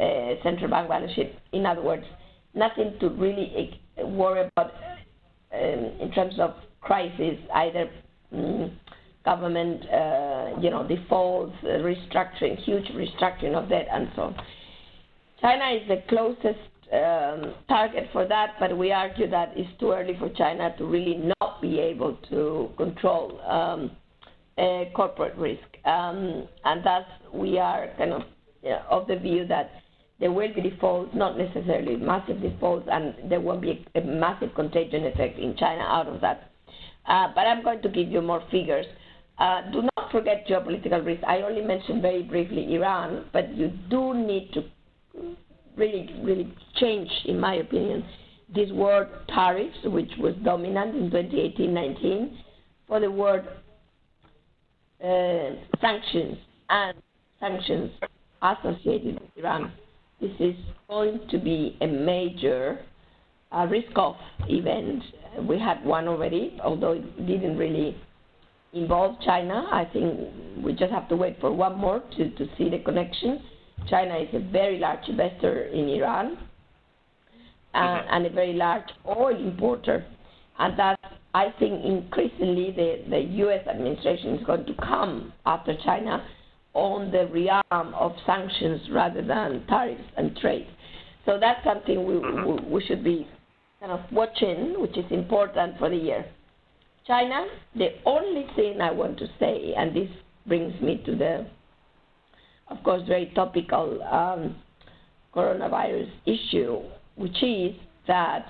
uh, 0.00 0.42
central 0.42 0.70
bank 0.70 0.88
balance 0.88 1.12
sheet. 1.14 1.34
In 1.52 1.66
other 1.66 1.82
words, 1.82 2.04
nothing 2.54 2.96
to 3.00 3.10
really 3.10 3.80
worry 3.98 4.48
about 4.56 4.72
um, 5.52 5.92
in 6.00 6.10
terms 6.14 6.34
of 6.40 6.54
crisis, 6.80 7.38
either 7.54 7.88
um, 8.32 8.72
government, 9.28 9.80
uh, 9.90 10.60
you 10.62 10.70
know, 10.70 10.86
defaults, 10.88 11.56
uh, 11.62 11.68
restructuring, 11.90 12.56
huge 12.68 12.86
restructuring 13.02 13.54
of 13.54 13.68
debt, 13.68 13.86
and 13.92 14.08
so 14.16 14.22
on. 14.22 14.34
China 15.40 15.66
is 15.78 15.86
the 15.88 16.02
closest 16.08 16.70
um, 16.92 17.54
target 17.68 18.04
for 18.12 18.26
that, 18.26 18.54
but 18.58 18.76
we 18.76 18.90
argue 18.90 19.28
that 19.30 19.52
it's 19.54 19.68
too 19.78 19.90
early 19.92 20.16
for 20.18 20.30
China 20.30 20.74
to 20.78 20.84
really 20.84 21.16
not 21.40 21.60
be 21.60 21.78
able 21.78 22.16
to 22.30 22.70
control 22.76 23.24
um, 23.58 23.90
corporate 24.94 25.36
risk. 25.36 25.68
Um, 25.84 26.48
and 26.64 26.78
thus, 26.82 27.04
we 27.32 27.58
are 27.58 27.88
kind 27.98 28.12
of 28.12 28.22
of 28.90 29.06
the 29.06 29.16
view 29.16 29.46
that 29.46 29.70
there 30.20 30.32
will 30.32 30.52
be 30.52 30.62
defaults, 30.70 31.12
not 31.14 31.38
necessarily 31.38 31.96
massive 31.96 32.40
defaults, 32.40 32.88
and 32.90 33.14
there 33.30 33.40
won't 33.40 33.62
be 33.62 33.86
a, 33.94 34.00
a 34.00 34.04
massive 34.04 34.52
contagion 34.54 35.04
effect 35.06 35.38
in 35.38 35.56
China 35.56 35.82
out 35.82 36.08
of 36.08 36.20
that. 36.20 36.50
Uh, 37.06 37.28
but 37.34 37.42
I'm 37.42 37.62
going 37.62 37.82
to 37.82 37.88
give 37.88 38.08
you 38.08 38.20
more 38.20 38.42
figures. 38.50 38.86
Uh, 39.38 39.70
do 39.70 39.82
not 39.82 40.10
forget 40.10 40.46
geopolitical 40.48 41.04
risk. 41.04 41.22
I 41.24 41.42
only 41.42 41.62
mentioned 41.62 42.02
very 42.02 42.22
briefly 42.22 42.74
Iran, 42.74 43.26
but 43.32 43.54
you 43.54 43.68
do 43.88 44.14
need 44.14 44.52
to 44.54 44.64
really, 45.76 46.10
really 46.22 46.52
change, 46.76 47.08
in 47.26 47.38
my 47.38 47.54
opinion, 47.56 48.04
this 48.52 48.70
word 48.72 49.08
tariffs, 49.28 49.76
which 49.84 50.10
was 50.18 50.34
dominant 50.44 50.96
in 50.96 51.10
2018-19, 51.10 52.36
for 52.88 52.98
the 52.98 53.10
word 53.10 53.46
uh, 55.04 55.50
sanctions 55.80 56.38
and 56.70 56.96
sanctions 57.38 57.92
associated 58.42 59.20
with 59.20 59.30
Iran 59.36 59.70
this 60.20 60.32
is 60.40 60.54
going 60.88 61.20
to 61.30 61.38
be 61.38 61.76
a 61.80 61.86
major 61.86 62.80
uh, 63.52 63.66
risk-off 63.70 64.16
event. 64.48 65.02
We 65.48 65.58
had 65.58 65.84
one 65.84 66.08
already, 66.08 66.58
although 66.62 66.92
it 66.92 67.26
didn't 67.26 67.56
really 67.56 67.96
involve 68.72 69.20
China. 69.24 69.66
I 69.70 69.84
think 69.92 70.18
we 70.62 70.72
just 70.72 70.92
have 70.92 71.08
to 71.08 71.16
wait 71.16 71.40
for 71.40 71.52
one 71.52 71.76
more 71.76 72.02
to, 72.16 72.30
to 72.30 72.46
see 72.56 72.68
the 72.68 72.78
connection. 72.78 73.40
China 73.88 74.16
is 74.18 74.28
a 74.34 74.40
very 74.50 74.78
large 74.78 75.08
investor 75.08 75.64
in 75.64 75.88
Iran 75.88 76.38
uh, 77.74 77.78
mm-hmm. 77.78 78.08
and 78.14 78.26
a 78.26 78.30
very 78.30 78.52
large 78.52 78.88
oil 79.06 79.36
importer. 79.36 80.04
And 80.58 80.78
that, 80.78 80.98
I 81.34 81.54
think, 81.58 81.84
increasingly 81.84 82.72
the, 82.72 83.04
the 83.08 83.20
U.S. 83.44 83.66
administration 83.68 84.34
is 84.34 84.46
going 84.46 84.66
to 84.66 84.74
come 84.74 85.32
after 85.46 85.74
China 85.84 86.26
on 86.74 87.10
the 87.10 87.26
realm 87.26 87.94
of 87.94 88.12
sanctions 88.26 88.80
rather 88.90 89.22
than 89.22 89.64
tariffs 89.68 90.02
and 90.16 90.36
trade. 90.36 90.66
So 91.24 91.38
that's 91.40 91.62
something 91.64 92.04
we, 92.04 92.18
we, 92.18 92.60
we 92.68 92.84
should 92.86 93.04
be 93.04 93.26
kind 93.80 93.92
of 93.92 94.00
watching, 94.10 94.80
which 94.80 94.96
is 94.96 95.04
important 95.10 95.78
for 95.78 95.88
the 95.88 95.96
year. 95.96 96.24
China, 97.08 97.46
the 97.74 97.88
only 98.04 98.46
thing 98.54 98.82
I 98.82 98.92
want 98.92 99.18
to 99.18 99.26
say, 99.40 99.72
and 99.74 99.96
this 99.96 100.10
brings 100.46 100.78
me 100.82 101.02
to 101.06 101.16
the, 101.16 101.46
of 102.68 102.82
course, 102.84 103.02
very 103.08 103.32
topical 103.34 104.02
um, 104.02 104.54
coronavirus 105.34 106.10
issue, 106.26 106.82
which 107.16 107.42
is 107.42 107.74
that 108.06 108.44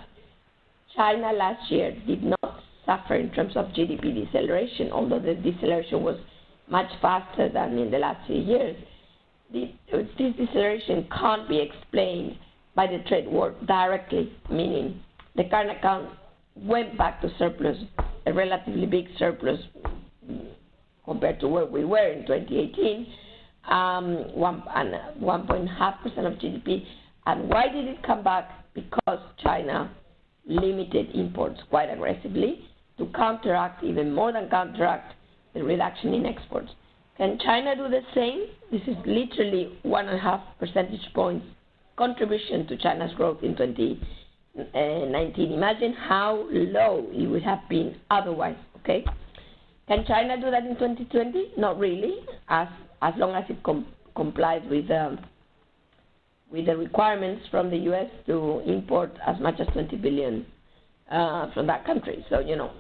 China 0.97 1.33
last 1.33 1.71
year 1.71 1.97
did 2.05 2.25
not 2.25 2.61
suffer 2.85 3.15
in 3.15 3.31
terms 3.31 3.53
of 3.55 3.67
GDP 3.67 4.27
deceleration, 4.27 4.91
although 4.91 5.21
the 5.21 5.35
deceleration 5.35 6.03
was 6.03 6.19
much 6.69 6.91
faster 7.01 7.49
than 7.49 7.79
in 7.79 7.93
the 7.93 7.99
last 7.99 8.27
few 8.27 8.41
years. 8.41 8.77
This 9.53 9.69
deceleration 10.37 11.07
can't 11.17 11.49
be 11.49 11.61
explained 11.61 12.37
by 12.75 12.89
the 12.89 12.99
trade 13.09 13.29
war 13.29 13.55
directly, 13.67 14.33
meaning 14.51 15.01
the 15.37 15.45
current 15.45 15.71
account 15.71 16.11
went 16.63 16.97
back 16.97 17.21
to 17.23 17.31
surplus, 17.39 17.77
a 18.27 18.33
relatively 18.33 18.87
big 18.87 19.07
surplus 19.19 19.61
compared 21.05 21.41
to 21.41 21.49
where 21.49 21.67
we 21.67 21.85
were 21.85 22.09
in 22.13 22.27
2018, 22.27 23.07
um, 23.71 24.35
one 24.35 24.63
and 24.75 24.95
1.5% 25.23 26.07
of 26.27 26.39
GDP. 26.39 26.85
And 27.27 27.49
why 27.49 27.69
did 27.69 27.87
it 27.87 28.03
come 28.03 28.23
back? 28.23 28.51
Because 28.75 29.19
China 29.43 29.91
limited 30.47 31.15
imports 31.15 31.61
quite 31.69 31.91
aggressively 31.91 32.65
to 32.99 33.07
counteract, 33.15 33.85
even 33.85 34.15
more 34.15 34.33
than 34.33 34.49
counteract, 34.49 35.15
the 35.55 35.63
reduction 35.63 36.15
in 36.15 36.27
exports. 36.27 36.71
Can 37.17 37.39
China 37.45 37.75
do 37.75 37.89
the 37.89 38.03
same? 38.15 38.47
This 38.71 38.83
is 38.87 38.97
literally 39.05 39.79
one 39.83 40.07
and 40.07 40.19
a 40.19 40.23
half 40.23 40.41
percentage 40.59 41.13
points 41.15 41.45
contribution 41.99 42.67
to 42.69 42.77
China's 42.79 43.13
growth 43.15 43.43
in 43.43 43.57
2019. 44.59 45.53
Imagine 45.53 45.93
how 45.93 46.47
low 46.51 47.07
it 47.13 47.27
would 47.27 47.43
have 47.43 47.61
been 47.69 47.97
otherwise, 48.11 48.57
okay? 48.81 49.05
Can 49.87 50.05
China 50.07 50.37
do 50.37 50.51
that 50.51 50.65
in 50.65 50.75
2020? 50.75 51.53
Not 51.57 51.79
really, 51.79 52.21
as, 52.49 52.69
as 53.03 53.15
long 53.17 53.35
as 53.35 53.45
it 53.49 53.63
com- 53.63 53.87
complies 54.15 54.63
with, 54.69 54.91
um, 54.91 55.19
with 56.51 56.67
the 56.67 56.77
requirements 56.77 57.47
from 57.51 57.71
the 57.71 57.77
U.S. 57.79 58.11
to 58.27 58.61
import 58.67 59.13
as 59.27 59.41
much 59.41 59.61
as 59.61 59.67
20 59.73 59.97
billion 59.97 60.47
uh, 61.11 61.53
from 61.55 61.67
that 61.69 61.87
country. 61.87 62.25
So, 62.29 62.41
you 62.41 62.57
know, 62.57 62.73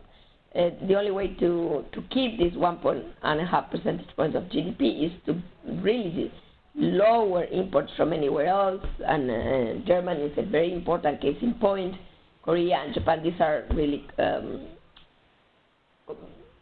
uh, 0.54 0.70
the 0.87 0.94
only 0.97 1.11
way 1.11 1.28
to, 1.35 1.85
to 1.92 2.02
keep 2.11 2.38
this 2.38 2.52
1.5 2.54 3.70
percentage 3.70 4.08
points 4.16 4.37
of 4.37 4.44
GDP 4.44 5.06
is 5.06 5.12
to 5.26 5.40
really 5.82 6.32
lower 6.78 7.44
imports 7.44 7.92
from 7.97 8.12
anywhere 8.12 8.47
else. 8.47 8.85
And 9.06 9.30
uh, 9.30 9.87
Germany 9.87 10.23
is 10.23 10.38
a 10.38 10.49
very 10.49 10.73
important 10.73 11.20
case 11.20 11.37
in 11.42 11.54
point. 11.54 11.94
Korea 12.42 12.76
and 12.85 12.94
Japan, 12.94 13.23
these 13.23 13.38
are 13.40 13.64
really 13.75 14.06
um, 14.18 14.68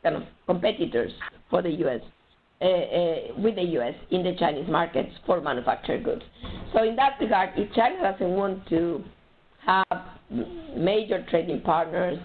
kind 0.03 0.17
of 0.17 0.23
competitors 0.47 1.13
for 1.49 1.63
the 1.63 1.71
U.S. 1.71 2.01
Uh, 2.61 2.65
uh, 2.65 3.17
with 3.39 3.55
the 3.55 3.63
U.S. 3.63 3.95
in 4.11 4.25
the 4.25 4.35
Chinese 4.39 4.69
markets 4.69 5.13
for 5.27 5.41
manufactured 5.41 6.03
goods. 6.03 6.23
So 6.73 6.83
in 6.83 6.97
that 6.97 7.19
regard, 7.21 7.51
if 7.57 7.73
China 7.75 8.13
doesn't 8.13 8.31
want 8.31 8.67
to 8.71 9.05
have 9.65 9.85
major 10.77 11.25
trading 11.31 11.61
partners 11.61 12.19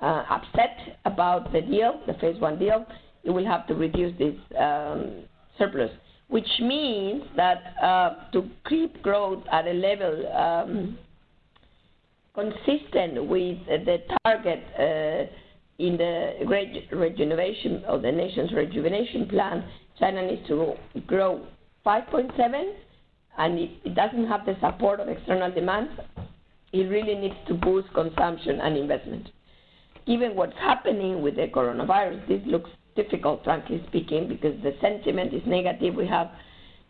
uh, 0.00 0.24
upset 0.30 0.98
about 1.04 1.52
the 1.52 1.60
deal, 1.62 2.00
the 2.06 2.14
phase 2.14 2.40
one 2.40 2.58
deal, 2.58 2.86
it 3.24 3.30
will 3.30 3.46
have 3.46 3.66
to 3.66 3.74
reduce 3.74 4.16
this 4.18 4.34
um, 4.58 5.24
surplus, 5.58 5.90
which 6.32 6.48
means 6.60 7.22
that 7.36 7.74
uh, 7.82 8.30
to 8.32 8.48
keep 8.66 9.02
growth 9.02 9.44
at 9.52 9.66
a 9.66 9.72
level 9.72 10.32
um, 10.34 10.98
consistent 12.34 13.26
with 13.26 13.58
the 13.66 13.98
target 14.24 14.64
uh, 14.78 15.30
in 15.78 15.98
the 15.98 16.86
rejuvenation 16.90 17.84
of 17.84 18.00
the 18.00 18.10
nation's 18.10 18.50
rejuvenation 18.54 19.28
plan, 19.28 19.62
China 19.98 20.26
needs 20.26 20.46
to 20.48 20.72
grow 21.06 21.46
5.7, 21.84 22.72
and 23.36 23.58
it, 23.58 23.70
it 23.84 23.94
doesn't 23.94 24.26
have 24.26 24.46
the 24.46 24.56
support 24.58 25.00
of 25.00 25.08
external 25.08 25.52
demand. 25.52 25.90
It 26.72 26.84
really 26.84 27.14
needs 27.14 27.36
to 27.48 27.54
boost 27.54 27.92
consumption 27.92 28.58
and 28.60 28.78
investment 28.78 29.28
given 30.06 30.34
what's 30.34 30.56
happening 30.58 31.22
with 31.22 31.36
the 31.36 31.46
coronavirus, 31.48 32.26
this 32.28 32.40
looks 32.46 32.70
difficult, 32.94 33.44
frankly 33.44 33.82
speaking, 33.88 34.28
because 34.28 34.60
the 34.62 34.74
sentiment 34.80 35.32
is 35.34 35.42
negative. 35.46 35.94
We 35.94 36.06
have 36.06 36.28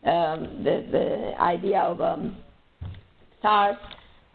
um, 0.04 0.62
the, 0.64 0.86
the 0.90 1.32
idea 1.40 1.80
of 1.80 2.00
um, 2.00 2.36
SARS 3.40 3.76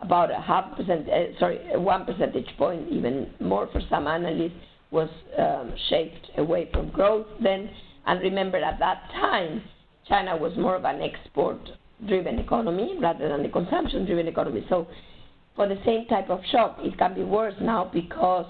about 0.01 0.31
a 0.31 0.39
half 0.39 0.75
percent, 0.77 1.09
uh, 1.09 1.37
sorry, 1.39 1.59
one 1.77 2.05
percentage 2.05 2.47
point, 2.57 2.87
even 2.91 3.31
more 3.39 3.67
for 3.71 3.81
some 3.89 4.07
analysts, 4.07 4.53
was 4.91 5.09
um, 5.37 5.73
shaped 5.89 6.29
away 6.37 6.69
from 6.71 6.89
growth 6.91 7.25
then. 7.41 7.69
And 8.05 8.21
remember, 8.21 8.57
at 8.57 8.79
that 8.79 9.09
time, 9.11 9.63
China 10.07 10.37
was 10.37 10.55
more 10.57 10.75
of 10.75 10.85
an 10.85 11.01
export-driven 11.01 12.39
economy 12.39 12.97
rather 13.01 13.27
than 13.27 13.43
a 13.43 13.49
consumption-driven 13.49 14.27
economy. 14.27 14.65
So, 14.69 14.87
for 15.55 15.67
the 15.67 15.79
same 15.83 16.05
type 16.05 16.29
of 16.29 16.39
shock, 16.51 16.77
it 16.81 16.97
can 16.97 17.15
be 17.15 17.23
worse 17.23 17.55
now 17.59 17.89
because 17.91 18.45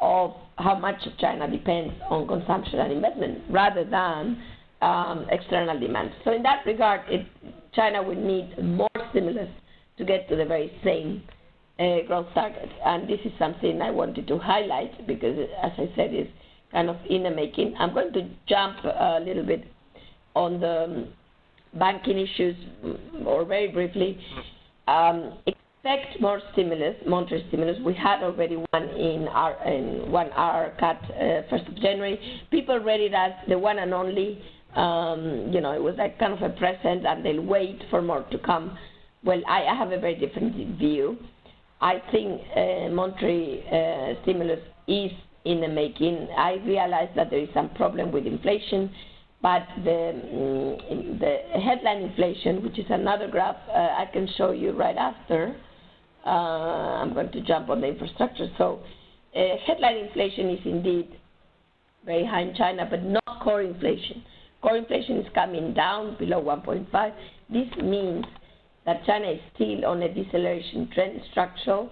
of 0.00 0.34
how 0.58 0.78
much 0.78 0.96
China 1.18 1.50
depends 1.50 1.94
on 2.10 2.26
consumption 2.26 2.78
and 2.80 2.92
investment 2.92 3.42
rather 3.50 3.84
than 3.84 4.42
um, 4.82 5.26
external 5.30 5.78
demand. 5.78 6.10
So 6.24 6.32
in 6.32 6.42
that 6.42 6.64
regard, 6.66 7.00
it, 7.08 7.26
China 7.74 8.02
would 8.02 8.18
need 8.18 8.56
more 8.62 8.88
stimulus 9.10 9.48
to 9.98 10.04
get 10.04 10.28
to 10.28 10.36
the 10.36 10.44
very 10.44 10.72
same 10.84 11.22
uh, 11.78 12.06
growth 12.06 12.26
target. 12.34 12.68
And 12.84 13.08
this 13.08 13.20
is 13.24 13.32
something 13.38 13.80
I 13.80 13.90
wanted 13.90 14.26
to 14.28 14.38
highlight 14.38 15.06
because, 15.06 15.38
as 15.62 15.72
I 15.76 15.90
said, 15.96 16.12
it's 16.12 16.30
kind 16.72 16.90
of 16.90 16.96
in 17.08 17.22
the 17.22 17.30
making. 17.30 17.74
I'm 17.78 17.94
going 17.94 18.12
to 18.12 18.28
jump 18.48 18.76
a 18.84 19.20
little 19.24 19.44
bit 19.44 19.64
on 20.34 20.60
the 20.60 20.84
um, 20.84 21.08
banking 21.78 22.18
issues, 22.18 22.56
or 23.24 23.44
very 23.44 23.68
briefly. 23.68 24.18
Um, 24.88 25.38
expect 25.86 26.20
more 26.20 26.40
stimulus, 26.52 26.96
monetary 27.06 27.44
stimulus. 27.48 27.76
We 27.84 27.94
had 27.94 28.22
already 28.22 28.56
one 28.56 28.88
in 28.90 29.28
our 29.28 29.54
in 29.66 30.10
one 30.10 30.30
hour 30.34 30.74
cut 30.78 30.98
uh, 31.10 31.42
first 31.48 31.66
of 31.68 31.76
January. 31.76 32.18
People 32.50 32.78
read 32.78 33.00
it 33.00 33.14
as 33.14 33.32
the 33.48 33.58
one 33.58 33.78
and 33.78 33.94
only. 33.94 34.42
Um, 34.74 35.50
you 35.52 35.62
know, 35.62 35.72
it 35.72 35.82
was 35.82 35.94
like 35.96 36.18
kind 36.18 36.34
of 36.34 36.42
a 36.42 36.50
present, 36.50 37.06
and 37.06 37.24
they'll 37.24 37.40
wait 37.40 37.82
for 37.88 38.02
more 38.02 38.26
to 38.30 38.38
come. 38.38 38.76
Well, 39.24 39.40
I, 39.48 39.64
I 39.64 39.74
have 39.74 39.90
a 39.92 39.98
very 39.98 40.16
different 40.16 40.78
view. 40.78 41.16
I 41.80 42.02
think 42.12 42.42
uh, 42.54 42.88
monetary 42.90 43.64
uh, 43.68 44.20
stimulus 44.22 44.60
is 44.86 45.10
in 45.46 45.60
the 45.60 45.68
making. 45.68 46.28
I 46.36 46.54
realize 46.66 47.08
that 47.16 47.30
there 47.30 47.38
is 47.38 47.48
some 47.54 47.70
problem 47.70 48.12
with 48.12 48.26
inflation, 48.26 48.90
but 49.40 49.62
the 49.84 50.10
um, 50.90 51.18
the 51.20 51.38
headline 51.58 52.02
inflation, 52.02 52.62
which 52.62 52.78
is 52.78 52.86
another 52.90 53.28
graph 53.28 53.56
uh, 53.70 53.72
I 53.72 54.10
can 54.12 54.28
show 54.36 54.50
you 54.50 54.72
right 54.72 54.96
after, 54.96 55.56
I'm 56.28 57.14
going 57.14 57.30
to 57.32 57.40
jump 57.40 57.70
on 57.70 57.80
the 57.80 57.88
infrastructure. 57.88 58.48
So 58.58 58.80
uh, 59.34 59.40
headline 59.66 59.96
inflation 59.96 60.50
is 60.50 60.60
indeed 60.64 61.08
very 62.04 62.24
high 62.24 62.42
in 62.42 62.54
China, 62.54 62.86
but 62.88 63.02
not 63.04 63.42
core 63.42 63.62
inflation. 63.62 64.22
Core 64.62 64.76
inflation 64.76 65.18
is 65.18 65.26
coming 65.34 65.74
down 65.74 66.16
below 66.18 66.42
1.5. 66.42 67.12
This 67.50 67.68
means 67.82 68.24
that 68.86 69.04
China 69.04 69.30
is 69.30 69.40
still 69.54 69.84
on 69.84 70.02
a 70.02 70.12
deceleration 70.12 70.88
trend 70.94 71.20
structural, 71.30 71.90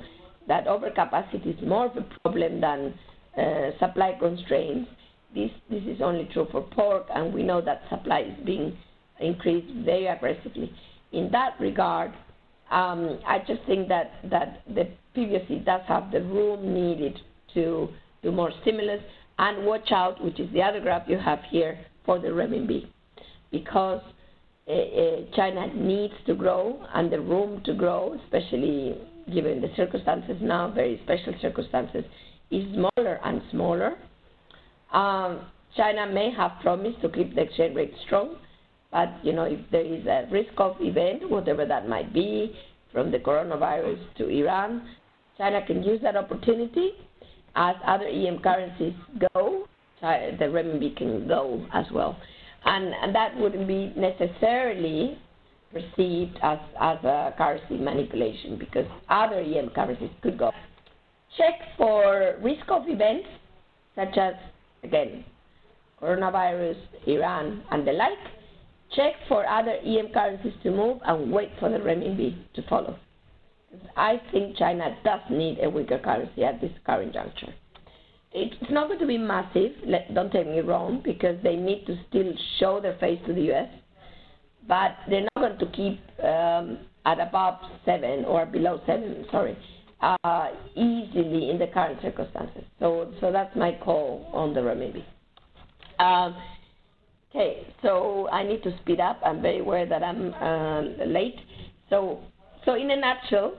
that 0.49 0.67
overcapacity 0.67 1.59
is 1.59 1.69
more 1.69 1.87
of 1.87 1.97
a 1.97 2.07
problem 2.23 2.61
than 2.61 2.95
uh, 3.37 3.71
supply 3.79 4.17
constraints. 4.19 4.91
This, 5.35 5.51
this 5.69 5.83
is 5.85 6.01
only 6.01 6.29
true 6.33 6.47
for 6.53 6.63
pork, 6.63 7.07
and 7.13 7.35
we 7.35 7.43
know 7.43 7.61
that 7.61 7.83
supply 7.91 8.21
is 8.21 8.47
being 8.47 8.77
increased 9.21 9.73
very 9.85 10.07
aggressively. 10.07 10.73
In 11.13 11.31
that 11.33 11.55
regard, 11.59 12.13
um, 12.75 13.21
I 13.25 13.39
just 13.39 13.63
think 13.67 13.87
that, 13.89 14.11
that 14.31 14.63
the 14.67 14.89
PBOC 15.17 15.65
does 15.65 15.83
have 15.87 16.11
the 16.11 16.21
room 16.21 16.75
needed 16.75 17.21
to 17.55 17.89
do 18.23 18.33
more 18.33 18.51
stimulus 18.63 19.01
and 19.39 19.65
watch 19.65 19.93
out, 19.93 20.23
which 20.23 20.41
is 20.41 20.53
the 20.53 20.61
other 20.61 20.81
graph 20.81 21.09
you 21.09 21.17
have 21.17 21.39
here, 21.51 21.79
for 22.05 22.19
the 22.19 22.29
renminbi. 22.29 22.89
Because 23.53 24.03
uh, 24.69 24.73
China 25.37 25.73
needs 25.73 26.15
to 26.27 26.35
grow 26.35 26.85
and 26.95 27.13
the 27.13 27.21
room 27.21 27.63
to 27.65 27.75
grow, 27.75 28.19
especially 28.25 28.97
given 29.33 29.61
the 29.61 29.69
circumstances 29.77 30.37
now, 30.41 30.69
very 30.69 31.01
special 31.05 31.33
circumstances, 31.41 32.05
is 32.51 32.65
smaller 32.75 33.21
and 33.25 33.41
smaller. 33.53 33.95
Um, 34.93 35.47
China 35.77 36.13
may 36.13 36.33
have 36.37 36.53
promised 36.61 37.01
to 37.03 37.09
keep 37.09 37.37
the 37.37 37.43
exchange 37.43 37.77
rate 37.77 37.95
strong, 38.05 38.37
but 38.95 39.13
you 39.25 39.33
know, 39.33 39.43
if 39.43 39.59
there 39.73 39.85
is 39.85 40.07
a 40.07 40.29
risk 40.31 40.53
of 40.59 40.77
event, 40.79 41.29
whatever 41.29 41.67
that 41.67 41.89
might 41.89 42.15
be, 42.15 42.55
from 42.93 43.11
the 43.11 43.19
coronavirus 43.19 43.99
to 44.19 44.29
Iran, 44.29 44.89
China 45.37 45.67
can 45.67 45.83
use 45.83 46.01
that 46.03 46.17
opportunity. 46.17 46.93
As 47.57 47.75
other 47.85 48.07
EM 48.07 48.39
currencies 48.39 48.95
go, 49.35 49.67
the 50.01 50.45
renminbi 50.45 50.97
can 50.97 51.27
go 51.27 51.67
as 51.73 51.87
well. 51.93 52.17
And, 52.65 52.95
and 53.03 53.13
that 53.17 53.37
wouldn't 53.37 53.67
be 53.67 53.93
necessarily 53.97 55.19
perceived 55.73 56.39
as, 56.45 56.61
as 56.81 56.99
a 57.03 57.35
currency 57.37 57.77
manipulation 57.77 58.57
because 58.61 58.87
other 59.09 59.41
EM 59.41 59.71
currencies 59.71 60.11
could 60.23 60.39
go. 60.39 60.53
Check 61.37 61.55
for 61.77 62.37
risk 62.41 62.65
of 62.69 62.83
events 62.87 63.27
such 63.97 64.17
as, 64.17 64.35
again, 64.85 65.25
coronavirus, 66.01 66.77
Iran, 67.09 67.65
and 67.73 67.85
the 67.85 67.93
like. 67.93 68.19
Check 68.95 69.15
for 69.29 69.47
other 69.47 69.77
EM 69.85 70.09
currencies 70.13 70.53
to 70.63 70.71
move 70.71 70.99
and 71.05 71.33
wait 71.33 71.51
for 71.59 71.69
the 71.69 71.79
renminbi 71.79 72.37
to 72.55 72.63
follow. 72.69 72.97
I 73.97 74.21
think 74.31 74.57
China 74.57 74.97
does 75.05 75.21
need 75.31 75.59
a 75.63 75.69
weaker 75.69 75.99
currency 75.99 76.45
at 76.45 76.61
this 76.61 76.71
current 76.87 77.13
juncture. 77.13 77.53
It's 78.33 78.71
not 78.71 78.89
going 78.89 78.99
to 78.99 79.07
be 79.07 79.19
massive, 79.19 79.73
don't 80.13 80.33
take 80.33 80.47
me 80.47 80.61
wrong, 80.61 81.01
because 81.05 81.41
they 81.43 81.55
need 81.55 81.87
to 81.87 81.97
still 82.09 82.33
show 82.59 82.81
their 82.81 82.97
face 82.99 83.21
to 83.27 83.33
the 83.33 83.43
U.S., 83.43 83.69
but 84.67 84.97
they're 85.09 85.27
not 85.37 85.57
going 85.57 85.59
to 85.59 85.67
keep 85.77 86.01
um, 86.25 86.79
at 87.07 87.21
above 87.21 87.59
7 87.85 88.25
or 88.25 88.47
below 88.47 88.81
7, 88.87 89.27
sorry, 89.31 89.57
uh, 90.01 90.49
easily 90.75 91.51
in 91.51 91.59
the 91.59 91.69
current 91.73 92.01
circumstances. 92.03 92.65
So, 92.81 93.13
so 93.21 93.31
that's 93.31 93.55
my 93.57 93.79
call 93.85 94.29
on 94.33 94.53
the 94.53 94.61
renminbi. 94.61 95.05
Um, 96.03 96.35
okay, 97.35 97.67
so 97.83 98.29
I 98.31 98.43
need 98.43 98.63
to 98.63 98.77
speed 98.79 99.01
up. 99.01 99.21
I'm 99.25 99.43
very 99.43 99.59
aware 99.59 99.87
that 99.87 100.03
I'm 100.03 100.33
uh, 100.35 101.05
late. 101.05 101.37
So, 101.91 102.21
so 102.65 102.75
in 102.75 102.91
a 102.91 102.97
nutshell, 102.97 103.55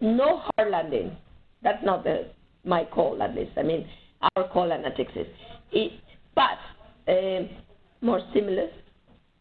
no 0.00 0.42
hard 0.56 0.70
landing. 0.70 1.16
That's 1.62 1.84
not 1.84 2.04
the, 2.04 2.30
my 2.64 2.84
call, 2.84 3.22
at 3.22 3.34
least. 3.34 3.52
I 3.56 3.62
mean, 3.62 3.86
our 4.36 4.48
call 4.48 4.72
at 4.72 4.80
Natixis. 4.82 5.26
It, 5.72 5.92
but 6.34 7.12
uh, 7.12 7.48
more 8.00 8.20
stimulus 8.30 8.70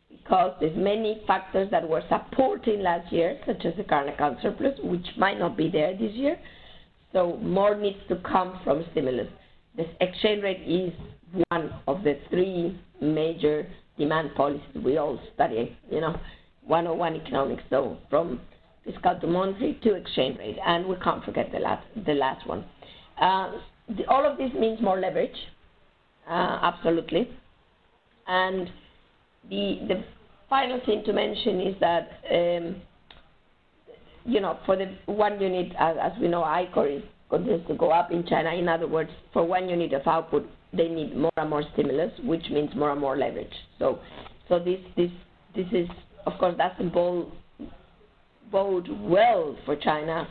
because 0.10 0.54
there's 0.60 0.76
many 0.76 1.22
factors 1.28 1.70
that 1.72 1.88
were 1.88 2.04
supporting 2.10 2.82
last 2.82 3.12
year, 3.14 3.40
such 3.46 3.64
as 3.66 3.74
the 3.78 3.84
current 3.84 4.10
account 4.10 4.40
surplus, 4.42 4.78
which 4.84 5.06
might 5.18 5.40
not 5.40 5.56
be 5.56 5.70
there 5.70 5.96
this 5.98 6.12
year. 6.14 6.38
So 7.14 7.38
more 7.42 7.76
needs 7.76 8.00
to 8.10 8.18
come 8.18 8.60
from 8.64 8.84
stimulus. 8.92 9.28
The 9.78 9.86
exchange 10.02 10.44
rate 10.44 10.64
is 10.68 10.92
one 11.50 11.72
of 11.88 12.04
the 12.04 12.20
three 12.30 12.80
major 13.00 13.68
demand 13.98 14.32
policies 14.36 14.84
we 14.84 14.98
all 14.98 15.20
study, 15.36 15.78
you 15.92 16.02
know, 16.02 16.20
101 16.66 17.16
economics. 17.16 17.64
So 17.70 17.98
from 18.10 18.42
fiscal 18.84 19.20
to 19.20 19.28
monetary 19.28 19.80
to 19.84 19.94
exchange 19.94 20.40
rate, 20.40 20.58
and 20.66 20.88
we 20.88 20.96
can't 21.04 21.24
forget 21.24 21.52
the 21.52 21.60
last, 21.60 21.86
the 22.06 22.14
last 22.14 22.48
one. 22.48 22.66
Uh, 23.22 23.52
the, 23.96 24.06
all 24.08 24.26
of 24.26 24.38
this 24.38 24.52
means 24.60 24.82
more 24.82 25.00
leverage, 25.00 25.38
uh, 26.28 26.60
absolutely. 26.62 27.30
And 28.28 28.70
the, 29.50 29.80
the 29.88 30.04
final 30.50 30.80
thing 30.86 31.04
to 31.06 31.14
mention 31.14 31.62
is 31.62 31.76
that, 31.80 32.10
um, 32.32 32.82
you 34.26 34.42
know, 34.42 34.60
for 34.66 34.76
the 34.76 34.96
one 35.06 35.40
unit, 35.40 35.72
as, 35.80 35.96
as 36.02 36.12
we 36.20 36.28
know, 36.28 36.42
ICOR 36.42 36.98
is 36.98 37.04
continues 37.30 37.66
to 37.68 37.76
go 37.76 37.92
up 37.92 38.12
in 38.12 38.26
China. 38.26 38.52
In 38.52 38.70
other 38.70 38.88
words, 38.88 39.10
for 39.34 39.44
one 39.46 39.70
unit 39.70 39.94
of 39.94 40.06
output, 40.08 40.48
they 40.74 40.88
need 40.88 41.16
more 41.16 41.32
and 41.38 41.50
more 41.50 41.64
stimulus, 41.74 42.12
which 42.24 42.46
means 42.50 42.70
more 42.76 42.92
and 42.92 43.02
more 43.02 43.18
leverage. 43.18 43.54
So, 43.80 44.00
so 44.50 44.60
this 44.60 44.80
this 44.96 45.12
this 45.56 45.68
is, 45.72 45.88
of 46.26 46.34
course, 46.40 46.56
that's 46.58 46.80
bold 46.94 47.32
bode 48.52 48.88
well 49.02 49.58
for 49.66 49.76
China 49.76 50.28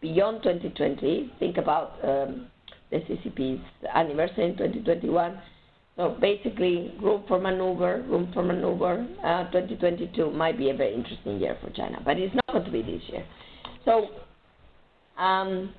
beyond 0.00 0.42
2020. 0.42 1.32
Think 1.38 1.56
about 1.58 1.92
um, 2.02 2.46
the 2.90 2.98
CCP's 2.98 3.62
anniversary 3.94 4.46
in 4.46 4.52
2021. 4.52 5.40
So 5.96 6.16
basically, 6.20 6.94
room 7.02 7.24
for 7.28 7.38
maneuver, 7.38 8.02
room 8.08 8.30
for 8.32 8.42
maneuver. 8.42 9.06
Uh, 9.22 9.44
2022 9.50 10.30
might 10.30 10.56
be 10.56 10.70
a 10.70 10.74
very 10.74 10.94
interesting 10.94 11.38
year 11.38 11.58
for 11.62 11.70
China, 11.70 12.00
but 12.04 12.16
it's 12.16 12.34
not 12.34 12.46
going 12.52 12.64
to 12.64 12.70
be 12.70 12.82
this 12.82 13.02
year. 13.08 13.26
So 13.84 14.06
um, 15.20 15.74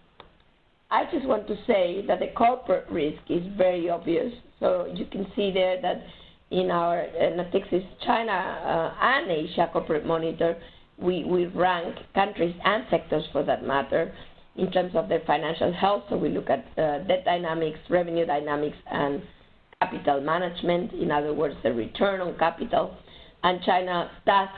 I 0.92 1.06
just 1.12 1.26
want 1.26 1.48
to 1.48 1.56
say 1.66 2.04
that 2.08 2.20
the 2.20 2.28
corporate 2.36 2.86
risk 2.92 3.22
is 3.30 3.42
very 3.58 3.90
obvious. 3.90 4.34
So 4.60 4.92
you 4.94 5.06
can 5.06 5.26
see 5.36 5.52
there 5.52 5.82
that 5.82 6.04
in 6.52 6.70
our 6.70 7.08
Natixis 7.18 7.88
China 8.06 8.32
uh, 8.32 8.94
and 9.02 9.32
Asia 9.32 9.70
Corporate 9.72 10.06
Monitor, 10.06 10.58
we, 10.98 11.24
we 11.24 11.46
rank 11.46 11.96
countries 12.14 12.54
and 12.64 12.84
sectors 12.92 13.24
for 13.32 13.42
that 13.44 13.66
matter 13.66 14.14
in 14.58 14.70
terms 14.70 14.92
of 14.96 15.08
their 15.08 15.22
financial 15.26 15.72
health. 15.72 16.04
So 16.10 16.18
we 16.18 16.28
look 16.28 16.50
at 16.50 16.66
uh, 16.78 17.00
debt 17.08 17.24
dynamics, 17.24 17.80
revenue 17.90 18.26
dynamics, 18.26 18.78
and 18.92 19.22
capital 19.82 20.20
management, 20.20 20.92
in 20.92 21.10
other 21.10 21.34
words, 21.34 21.56
the 21.64 21.72
return 21.72 22.20
on 22.20 22.38
capital. 22.38 22.98
And 23.44 23.62
China 23.64 24.12
does 24.26 24.50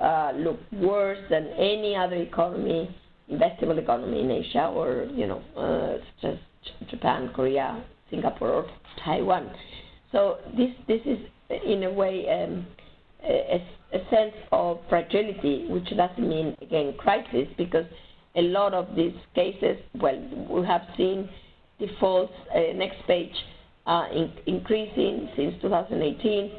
uh, 0.00 0.32
look 0.36 0.58
worse 0.72 1.18
than 1.28 1.48
any 1.58 1.96
other 1.96 2.16
economy, 2.16 2.96
investable 3.30 3.78
economy 3.78 4.20
in 4.20 4.30
Asia, 4.30 4.66
or 4.66 5.06
you 5.14 5.26
know, 5.26 5.42
uh, 5.56 5.98
such 6.20 6.32
as 6.32 6.88
Japan, 6.90 7.30
Korea, 7.34 7.82
Singapore, 8.10 8.50
or 8.50 8.66
Taiwan. 9.04 9.50
So 10.12 10.38
this 10.56 10.70
this 10.88 11.00
is 11.04 11.18
in 11.64 11.84
a 11.84 11.92
way 11.92 12.26
um, 12.28 12.66
a, 13.24 13.62
a 13.92 13.98
sense 14.10 14.34
of 14.52 14.80
fragility, 14.88 15.66
which 15.68 15.88
doesn't 15.96 16.28
mean 16.28 16.56
again 16.60 16.94
crisis, 16.98 17.48
because 17.56 17.86
a 18.36 18.42
lot 18.42 18.74
of 18.74 18.94
these 18.94 19.14
cases, 19.34 19.76
well, 20.00 20.18
we 20.48 20.66
have 20.66 20.82
seen 20.96 21.28
defaults. 21.78 22.32
Uh, 22.54 22.72
next 22.74 23.04
page 23.06 23.34
uh, 23.86 24.04
in, 24.12 24.32
increasing 24.46 25.28
since 25.36 25.54
2018. 25.62 26.52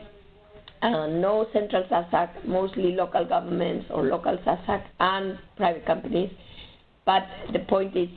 Uh, 0.82 1.06
no 1.08 1.46
central 1.54 1.84
SASAC, 1.84 2.44
mostly 2.46 2.94
local 2.96 3.24
governments 3.24 3.86
or 3.92 4.04
local 4.04 4.36
SASAC 4.40 4.84
and 5.00 5.38
private 5.56 5.86
companies. 5.86 6.32
But 7.06 7.24
the 7.54 7.60
point 7.60 7.96
is, 7.96 8.10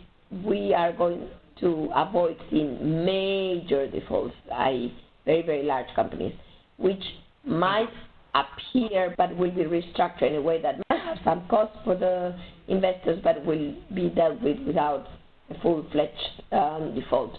we 0.44 0.74
are 0.74 0.92
going 0.92 1.28
to 1.60 1.90
avoid 1.94 2.36
seeing 2.50 3.04
major 3.04 3.88
defaults, 3.90 4.34
i.e., 4.52 4.94
very, 5.24 5.42
very 5.42 5.62
large 5.62 5.86
companies, 5.94 6.34
which 6.76 7.02
might 7.46 7.88
appear 8.34 9.14
but 9.16 9.34
will 9.36 9.50
be 9.50 9.62
restructured 9.62 10.30
in 10.30 10.36
a 10.36 10.42
way 10.42 10.60
that 10.60 10.76
might 10.90 11.00
have 11.00 11.18
some 11.24 11.46
cost 11.48 11.72
for 11.84 11.94
the 11.94 12.36
investors 12.68 13.20
but 13.22 13.44
will 13.44 13.74
be 13.94 14.08
dealt 14.10 14.40
with 14.42 14.58
without 14.66 15.06
a 15.50 15.60
full-fledged 15.60 16.42
um, 16.52 16.94
default. 16.94 17.36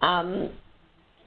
Um, 0.00 0.50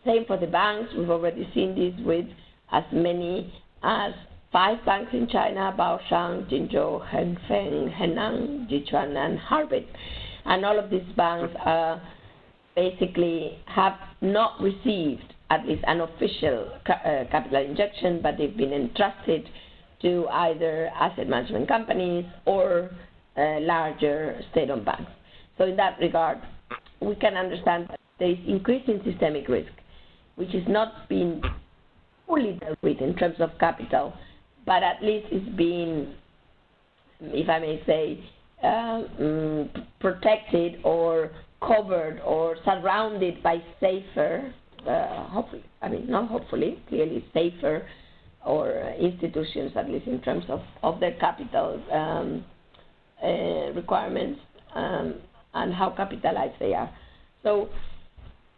same 0.06 0.26
for 0.26 0.38
the 0.38 0.48
banks. 0.48 0.92
We've 0.98 1.10
already 1.10 1.48
seen 1.54 1.76
this 1.76 2.06
with 2.06 2.26
as 2.72 2.84
many 2.92 3.54
as 3.84 4.14
five 4.52 4.84
banks 4.86 5.12
in 5.14 5.28
China, 5.28 5.74
Baoshang, 5.78 6.50
Jinzhou, 6.50 7.08
Hengfeng, 7.10 7.94
Henan, 7.96 8.70
Yichuan, 8.70 9.16
and 9.16 9.40
Harbin. 9.40 9.86
And 10.46 10.66
all 10.66 10.78
of 10.78 10.90
these 10.90 11.08
banks 11.16 11.56
uh, 11.66 12.00
basically 12.76 13.60
have 13.66 13.94
not 14.22 14.60
received 14.60 15.34
at 15.50 15.66
least 15.68 15.84
an 15.88 16.02
official 16.02 16.72
uh, 16.88 17.26
capital 17.32 17.64
injection, 17.64 18.22
but 18.22 18.38
they've 18.38 18.56
been 18.56 18.74
entrusted 18.74 19.48
to 20.02 20.28
either 20.30 20.90
asset 20.96 21.28
management 21.28 21.68
companies 21.68 22.26
or 22.46 22.90
uh, 23.38 23.60
larger 23.60 24.42
state-owned 24.52 24.86
banks. 24.86 25.12
So 25.58 25.66
in 25.66 25.76
that 25.78 26.00
regard, 26.00 26.40
we 27.02 27.16
can 27.16 27.36
understand 27.36 27.88
that 27.90 28.00
there 28.18 28.32
is 28.32 28.38
increasing 28.48 29.02
systemic 29.04 29.48
risk 29.48 29.72
which 30.36 30.56
is 30.56 30.64
not 30.68 31.08
being 31.10 31.42
fully 32.26 32.54
dealt 32.54 32.78
with 32.82 33.00
in 33.00 33.16
terms 33.16 33.36
of 33.40 33.50
capital, 33.60 34.14
but 34.66 34.84
at 34.84 35.02
least 35.02 35.28
it's 35.32 35.56
being, 35.56 36.14
if 37.22 37.50
I 37.50 37.60
may 37.60 37.82
say, 37.86 38.24
um, 38.64 39.70
protected 40.00 40.82
or 40.84 41.32
covered 41.66 42.22
or 42.26 42.58
surrounded 42.66 43.42
by 43.42 43.58
safer, 43.80 44.54
uh, 44.88 45.28
hopefully, 45.28 45.64
I 45.82 45.90
mean, 45.90 46.10
not 46.10 46.30
hopefully, 46.30 46.82
clearly 46.90 47.26
safer 47.34 47.88
or 48.46 48.94
institutions, 49.00 49.72
at 49.76 49.90
least 49.90 50.08
in 50.08 50.22
terms 50.22 50.46
of, 50.50 50.62
of 50.84 51.00
their 51.00 51.14
capital 51.20 51.82
um, 51.92 52.44
uh, 53.24 53.72
requirements 53.74 54.40
um, 54.76 55.16
and 55.54 55.74
how 55.74 55.92
capitalized 55.92 56.56
they 56.60 56.74
are. 56.74 56.92
So 57.44 57.70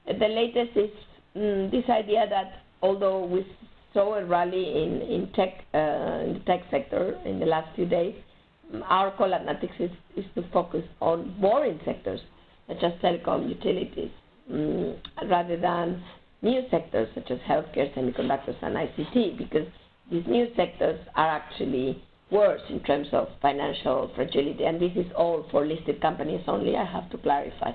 the 0.08 0.28
latest 0.28 0.78
is 0.78 0.89
mm, 1.36 1.72
this 1.72 1.84
idea 1.89 2.26
that 2.30 2.63
although 2.82 3.26
we 3.26 3.46
saw 3.93 4.15
a 4.15 4.25
rally 4.25 4.84
in, 4.84 5.01
in 5.01 5.32
tech 5.34 5.65
uh, 5.73 6.23
in 6.25 6.34
the 6.34 6.41
tech 6.45 6.62
sector 6.71 7.19
in 7.25 7.39
the 7.39 7.45
last 7.45 7.75
few 7.75 7.86
days, 7.86 8.15
our 8.86 9.12
call 9.12 9.34
at 9.34 9.45
Natixis 9.45 9.91
is, 10.15 10.25
is 10.25 10.25
to 10.36 10.43
focus 10.51 10.84
on 10.99 11.36
boring 11.39 11.79
sectors 11.86 12.19
such 12.67 12.84
as 12.84 12.93
telecom, 13.01 13.47
utilities, 13.49 14.10
um, 14.51 14.95
rather 15.29 15.58
than 15.58 16.01
new 16.41 16.62
sectors 16.71 17.08
such 17.13 17.29
as 17.29 17.39
healthcare, 17.39 17.93
semiconductors, 17.95 18.56
and 18.62 18.75
ICT, 18.75 19.38
because 19.38 19.67
these 20.12 20.23
new 20.27 20.47
sectors 20.56 20.99
are 21.15 21.29
actually 21.29 22.01
worse 22.32 22.62
in 22.69 22.79
terms 22.82 23.08
of 23.12 23.27
financial 23.41 24.12
fragility, 24.15 24.63
and 24.65 24.82
this 24.82 24.91
is 24.95 25.06
all 25.15 25.45
for 25.51 25.65
listed 25.65 26.01
companies 26.01 26.41
only, 26.47 26.75
I 26.75 26.86
have 26.86 27.10
to 27.12 27.17
clarify. 27.17 27.71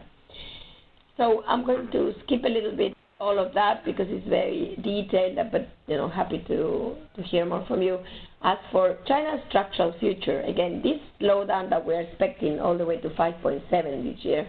So 1.17 1.43
I'm 1.47 1.65
going 1.65 1.91
to 1.93 2.13
skip 2.25 2.45
a 2.45 2.49
little 2.49 2.77
bit 2.77 2.97
all 3.21 3.39
of 3.39 3.53
that 3.55 3.85
because 3.85 4.07
it's 4.09 4.27
very 4.29 4.79
detailed, 4.83 5.39
but 5.51 5.69
you 5.87 5.97
know, 5.97 6.09
happy 6.09 6.39
to, 6.47 6.95
to 7.17 7.23
hear 7.23 7.45
more 7.45 7.65
from 7.67 7.83
you. 7.83 7.99
As 8.43 8.59
for 8.71 8.97
China's 9.07 9.41
structural 9.49 9.93
future, 9.99 10.43
again, 10.43 10.81
this 10.83 11.01
slowdown 11.21 11.69
that 11.71 11.85
we're 11.85 12.01
expecting 12.01 12.61
all 12.61 12.79
the 12.79 12.85
way 12.85 12.99
to 12.99 13.09
5.7 13.11 13.63
this 13.71 14.25
year 14.25 14.49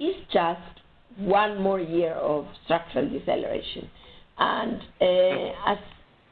is 0.00 0.16
just 0.32 0.60
one 1.18 1.60
more 1.60 1.80
year 1.80 2.12
of 2.14 2.46
structural 2.64 3.08
deceleration. 3.08 3.88
And 4.38 4.80
uh, 5.00 5.70
as 5.72 5.78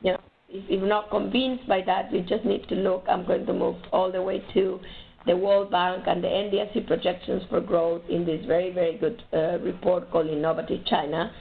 you 0.01 0.13
know, 0.13 0.21
if 0.49 0.71
you're 0.71 0.89
not 0.89 1.11
convinced 1.11 1.69
by 1.69 1.83
that, 1.87 2.13
you 2.13 2.23
just 2.23 2.45
need 2.45 2.69
to 2.69 2.75
look. 2.75 3.05
I'm 3.09 3.27
going 3.27 3.47
to 3.47 3.53
move 3.53 3.77
all 3.93 4.11
the 4.11 4.23
way 4.23 4.45
to 4.55 4.81
the 5.27 5.37
World 5.37 5.71
Bank 5.71 6.05
and 6.07 6.23
the 6.23 6.29
NDRC 6.29 6.87
projections 6.87 7.43
for 7.51 7.61
growth 7.61 8.03
in 8.09 8.25
this 8.25 8.45
very, 8.47 8.73
very 8.73 8.97
good 8.97 9.23
uh, 9.33 9.59
report 9.59 10.11
called 10.11 10.29
Innovative 10.29 10.85
China, 10.87 11.33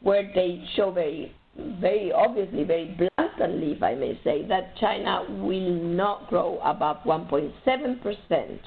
where 0.00 0.30
they 0.34 0.64
show 0.74 0.90
very, 0.90 1.34
very 1.80 2.12
obviously, 2.12 2.64
very 2.64 2.96
bluntly, 3.16 3.72
if 3.72 3.82
I 3.82 3.94
may 3.94 4.18
say, 4.24 4.46
that 4.48 4.76
China 4.78 5.24
will 5.28 5.70
not 5.70 6.28
grow 6.28 6.58
above 6.64 6.98
1.7% 7.04 8.58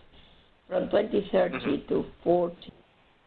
from 0.70 0.90
2030 0.90 1.56
mm-hmm. 1.56 1.88
to 1.90 2.06
40 2.24 2.56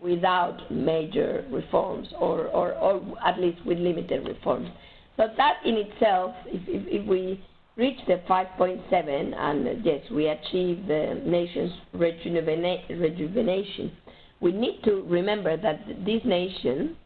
without 0.00 0.70
major 0.70 1.44
reforms 1.50 2.08
or, 2.18 2.46
or, 2.48 2.72
or 2.74 3.02
at 3.24 3.38
least 3.38 3.64
with 3.64 3.78
limited 3.78 4.26
reforms. 4.26 4.68
So 5.16 5.28
that 5.36 5.54
in 5.64 5.76
itself, 5.76 6.34
if, 6.46 6.62
if, 6.68 7.02
if 7.02 7.06
we 7.06 7.42
reach 7.76 7.98
the 8.06 8.20
5.7, 8.28 9.36
and 9.36 9.84
yes, 9.84 10.00
we 10.10 10.28
achieve 10.28 10.86
the 10.86 11.20
nation's 11.24 11.72
rejuvenation, 11.92 13.92
we 14.40 14.52
need 14.52 14.80
to 14.84 15.04
remember 15.08 15.56
that 15.56 15.86
this 16.04 16.20
nation 16.24 16.96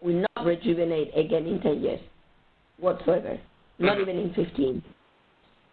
will 0.00 0.24
not 0.36 0.46
rejuvenate 0.46 1.10
again 1.16 1.46
in 1.46 1.60
10 1.60 1.82
years 1.82 2.00
whatsoever, 2.78 3.38
not 3.78 4.00
even 4.00 4.16
in 4.16 4.32
15. 4.34 4.82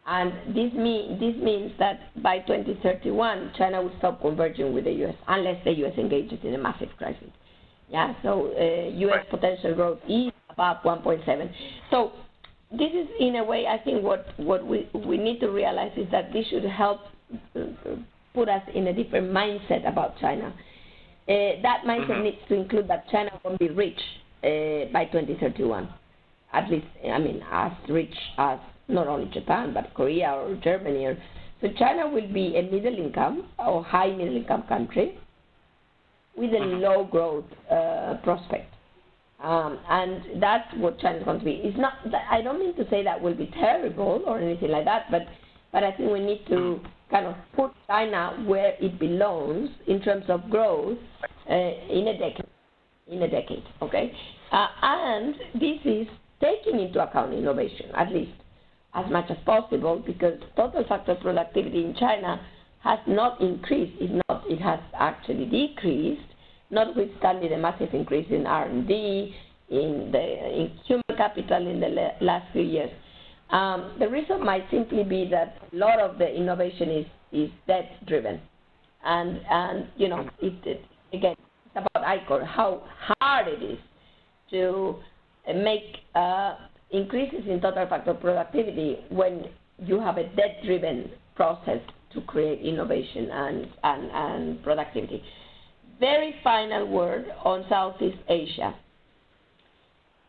And 0.10 0.56
this, 0.56 0.72
mean, 0.74 1.20
this 1.20 1.36
means 1.44 1.74
that 1.80 2.00
by 2.24 2.40
2031, 2.40 3.52
China 3.58 3.82
will 3.82 3.92
stop 3.98 4.22
converging 4.22 4.74
with 4.74 4.86
the 4.86 4.92
U.S. 4.92 5.16
unless 5.28 5.62
the 5.66 5.72
U.S. 5.72 5.94
engages 5.98 6.40
in 6.44 6.54
a 6.54 6.58
massive 6.58 6.90
crisis. 6.98 7.28
Yeah, 7.90 8.14
so 8.24 8.54
uh, 8.58 8.90
U.S. 9.00 9.26
potential 9.30 9.76
growth 9.76 10.00
is 10.08 10.32
above 10.50 10.78
1.7. 10.84 11.52
So 11.92 12.14
this 12.72 12.92
is, 12.92 13.08
in 13.20 13.38
a 13.38 13.44
way, 13.44 13.66
I 13.66 13.78
think 13.78 14.04
what, 14.04 14.28
what 14.38 14.66
we, 14.66 14.90
we 14.94 15.18
need 15.18 15.40
to 15.40 15.48
realize 15.50 15.92
is 15.96 16.08
that 16.12 16.34
this 16.34 16.46
should 16.48 16.66
help 16.66 17.00
uh, 17.56 17.62
put 18.34 18.50
us 18.50 18.62
in 18.74 18.88
a 18.88 18.94
different 18.94 19.32
mindset 19.32 19.88
about 19.88 20.20
China. 20.20 20.54
Uh, 21.28 21.62
that 21.62 21.84
mindset 21.86 22.10
mm-hmm. 22.10 22.24
needs 22.24 22.38
to 22.50 22.56
include 22.56 22.88
that 22.90 23.10
China 23.10 23.32
won't 23.44 23.60
be 23.60 23.70
rich 23.70 24.00
uh, 24.44 24.92
by 24.92 25.06
2031. 25.12 25.90
At 26.54 26.70
least, 26.70 26.86
I 27.10 27.20
mean, 27.20 27.44
as 27.52 27.72
rich 27.90 28.14
as 28.38 28.60
not 28.88 29.08
only 29.08 29.30
Japan, 29.34 29.74
but 29.74 29.94
Korea 29.94 30.32
or 30.32 30.56
Germany. 30.64 31.06
Or, 31.06 31.18
so 31.62 31.68
China 31.78 32.08
will 32.08 32.32
be 32.32 32.56
a 32.58 32.64
middle 32.64 32.98
income 32.98 33.50
or 33.60 33.84
high 33.84 34.12
middle 34.12 34.36
income 34.36 34.64
country 34.70 35.20
with 36.38 36.52
a 36.52 36.58
mm-hmm. 36.58 36.82
low 36.82 37.06
growth 37.06 37.46
uh, 37.70 38.16
prospect. 38.24 38.74
Um, 39.40 39.80
and 39.88 40.42
that's 40.42 40.68
what 40.78 41.00
China 41.00 41.20
is 41.20 41.24
going 41.24 41.40
to 41.40 41.46
be. 41.46 41.62
It's 41.64 41.78
not. 41.78 41.94
I 42.30 42.42
don't 42.42 42.60
mean 42.60 42.76
to 42.76 42.90
say 42.90 43.04
that 43.04 43.22
will 43.22 43.36
be 43.36 43.52
terrible 43.60 44.24
or 44.26 44.40
anything 44.40 44.72
like 44.72 44.86
that, 44.86 45.12
but 45.12 45.22
but 45.72 45.84
I 45.84 45.92
think 45.92 46.12
we 46.12 46.20
need 46.20 46.42
to 46.48 46.80
kind 47.12 47.28
of 47.28 47.36
put 47.56 47.72
China 47.88 48.44
where 48.48 48.74
it 48.80 49.00
belongs 49.00 49.70
in 49.86 50.02
terms 50.02 50.26
of 50.28 50.50
growth 50.50 50.98
uh, 51.50 51.54
in 51.54 52.08
a 52.08 52.18
decade. 52.18 52.48
In 53.08 53.22
a 53.22 53.28
decade, 53.30 53.64
okay. 53.82 54.12
Uh, 54.52 54.68
and 54.82 55.36
this 55.54 55.80
is 55.86 56.08
taking 56.42 56.82
into 56.82 57.02
account 57.02 57.34
innovation, 57.34 57.92
at 57.96 58.12
least 58.12 58.34
as 58.96 59.06
much 59.10 59.30
as 59.30 59.38
possible, 59.46 60.04
because 60.06 60.34
total 60.58 60.84
factor 60.90 61.16
productivity 61.16 61.86
in 61.86 61.96
China 61.96 62.42
has 62.80 63.00
not 63.08 63.40
increased. 63.40 63.94
If 64.02 64.12
not, 64.28 64.44
it 64.50 64.60
has 64.62 64.80
actually 64.94 65.46
decreased 65.46 66.22
notwithstanding 66.70 67.50
the 67.50 67.58
massive 67.58 67.94
increase 67.94 68.28
in 68.30 68.46
R&D, 68.46 69.36
in 69.70 70.14
in 70.16 70.72
human 70.86 71.18
capital 71.18 71.68
in 71.68 71.80
the 71.80 72.12
last 72.22 72.52
few 72.54 72.62
years. 72.62 72.90
Um, 73.50 73.96
the 74.00 74.10
reason 74.10 74.44
might 74.44 74.66
simply 74.72 75.04
be 75.04 75.28
that 75.32 75.58
a 75.72 75.76
lot 75.76 76.00
of 76.00 76.18
the 76.18 76.28
innovation 76.28 76.90
is, 76.90 77.06
is 77.32 77.50
debt 77.66 78.06
driven. 78.06 78.42
And, 79.06 79.40
and 79.50 79.88
you 79.96 80.10
know, 80.10 80.30
it, 80.42 80.54
it, 80.66 80.84
again, 81.14 81.36
it's 81.66 81.86
about 81.94 82.06
ICOR, 82.06 82.46
how 82.46 82.84
hard 83.22 83.48
it 83.48 83.64
is 83.64 83.80
to 84.52 84.96
make 85.48 85.98
uh, 86.16 86.56
increases 86.92 87.42
in 87.48 87.62
total 87.62 87.88
factor 87.88 88.14
productivity 88.14 88.98
when 89.10 89.46
you 89.80 90.00
have 90.00 90.18
a 90.18 90.24
debt 90.36 90.58
driven 90.66 91.10
process 91.36 91.80
to 92.14 92.22
create 92.22 92.62
innovation 92.62 93.30
and, 93.32 93.68
and, 93.84 94.12
and 94.12 94.64
productivity 94.64 95.24
very 96.00 96.36
final 96.44 96.88
word 96.88 97.26
on 97.44 97.66
Southeast 97.70 98.18
Asia. 98.30 98.76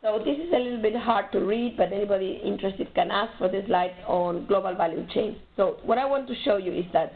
So 0.00 0.20
this 0.24 0.36
is 0.38 0.52
a 0.54 0.58
little 0.58 0.80
bit 0.80 0.94
hard 0.94 1.32
to 1.32 1.40
read, 1.40 1.76
but 1.76 1.92
anybody 1.92 2.40
interested 2.44 2.94
can 2.94 3.10
ask 3.10 3.36
for 3.36 3.48
the 3.48 3.64
slide 3.66 3.94
on 4.06 4.46
global 4.46 4.74
value 4.74 5.04
chains. 5.12 5.36
So 5.56 5.78
what 5.82 5.98
I 5.98 6.04
want 6.04 6.28
to 6.28 6.34
show 6.44 6.56
you 6.56 6.72
is 6.72 6.84
that 6.92 7.12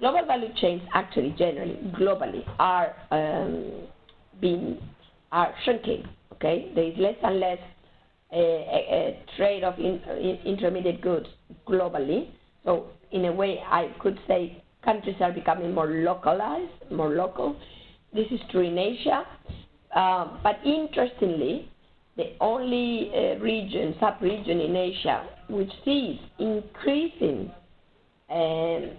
global 0.00 0.26
value 0.26 0.48
chains 0.60 0.82
actually 0.94 1.34
generally, 1.38 1.78
globally, 1.98 2.44
are 2.58 2.96
um, 3.12 3.70
being, 4.40 4.78
are 5.30 5.54
shrinking, 5.64 6.08
okay? 6.32 6.72
There 6.74 6.84
is 6.84 6.94
less 6.98 7.14
and 7.22 7.38
less 7.38 7.58
a, 8.32 8.36
a, 8.36 8.40
a 8.40 9.36
trade 9.36 9.62
of 9.62 9.78
in, 9.78 10.00
uh, 10.08 10.14
in 10.14 10.38
intermediate 10.44 11.00
goods 11.00 11.28
globally. 11.68 12.30
So 12.64 12.88
in 13.12 13.26
a 13.26 13.32
way, 13.32 13.60
I 13.64 13.94
could 14.00 14.18
say 14.26 14.62
countries 14.84 15.16
are 15.20 15.32
becoming 15.32 15.72
more 15.72 15.86
localized, 15.86 16.90
more 16.90 17.10
local, 17.10 17.56
this 18.12 18.26
is 18.30 18.40
true 18.50 18.62
in 18.62 18.78
Asia. 18.78 19.24
Uh, 19.94 20.38
but 20.42 20.56
interestingly, 20.64 21.70
the 22.16 22.32
only 22.40 23.10
uh, 23.14 23.38
region, 23.38 23.94
sub-region 24.00 24.60
in 24.60 24.76
Asia, 24.76 25.26
which 25.48 25.70
sees 25.84 26.18
increasing 26.38 27.50
um, 28.30 28.90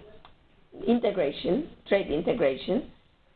integration, 0.86 1.68
trade 1.86 2.10
integration, 2.10 2.90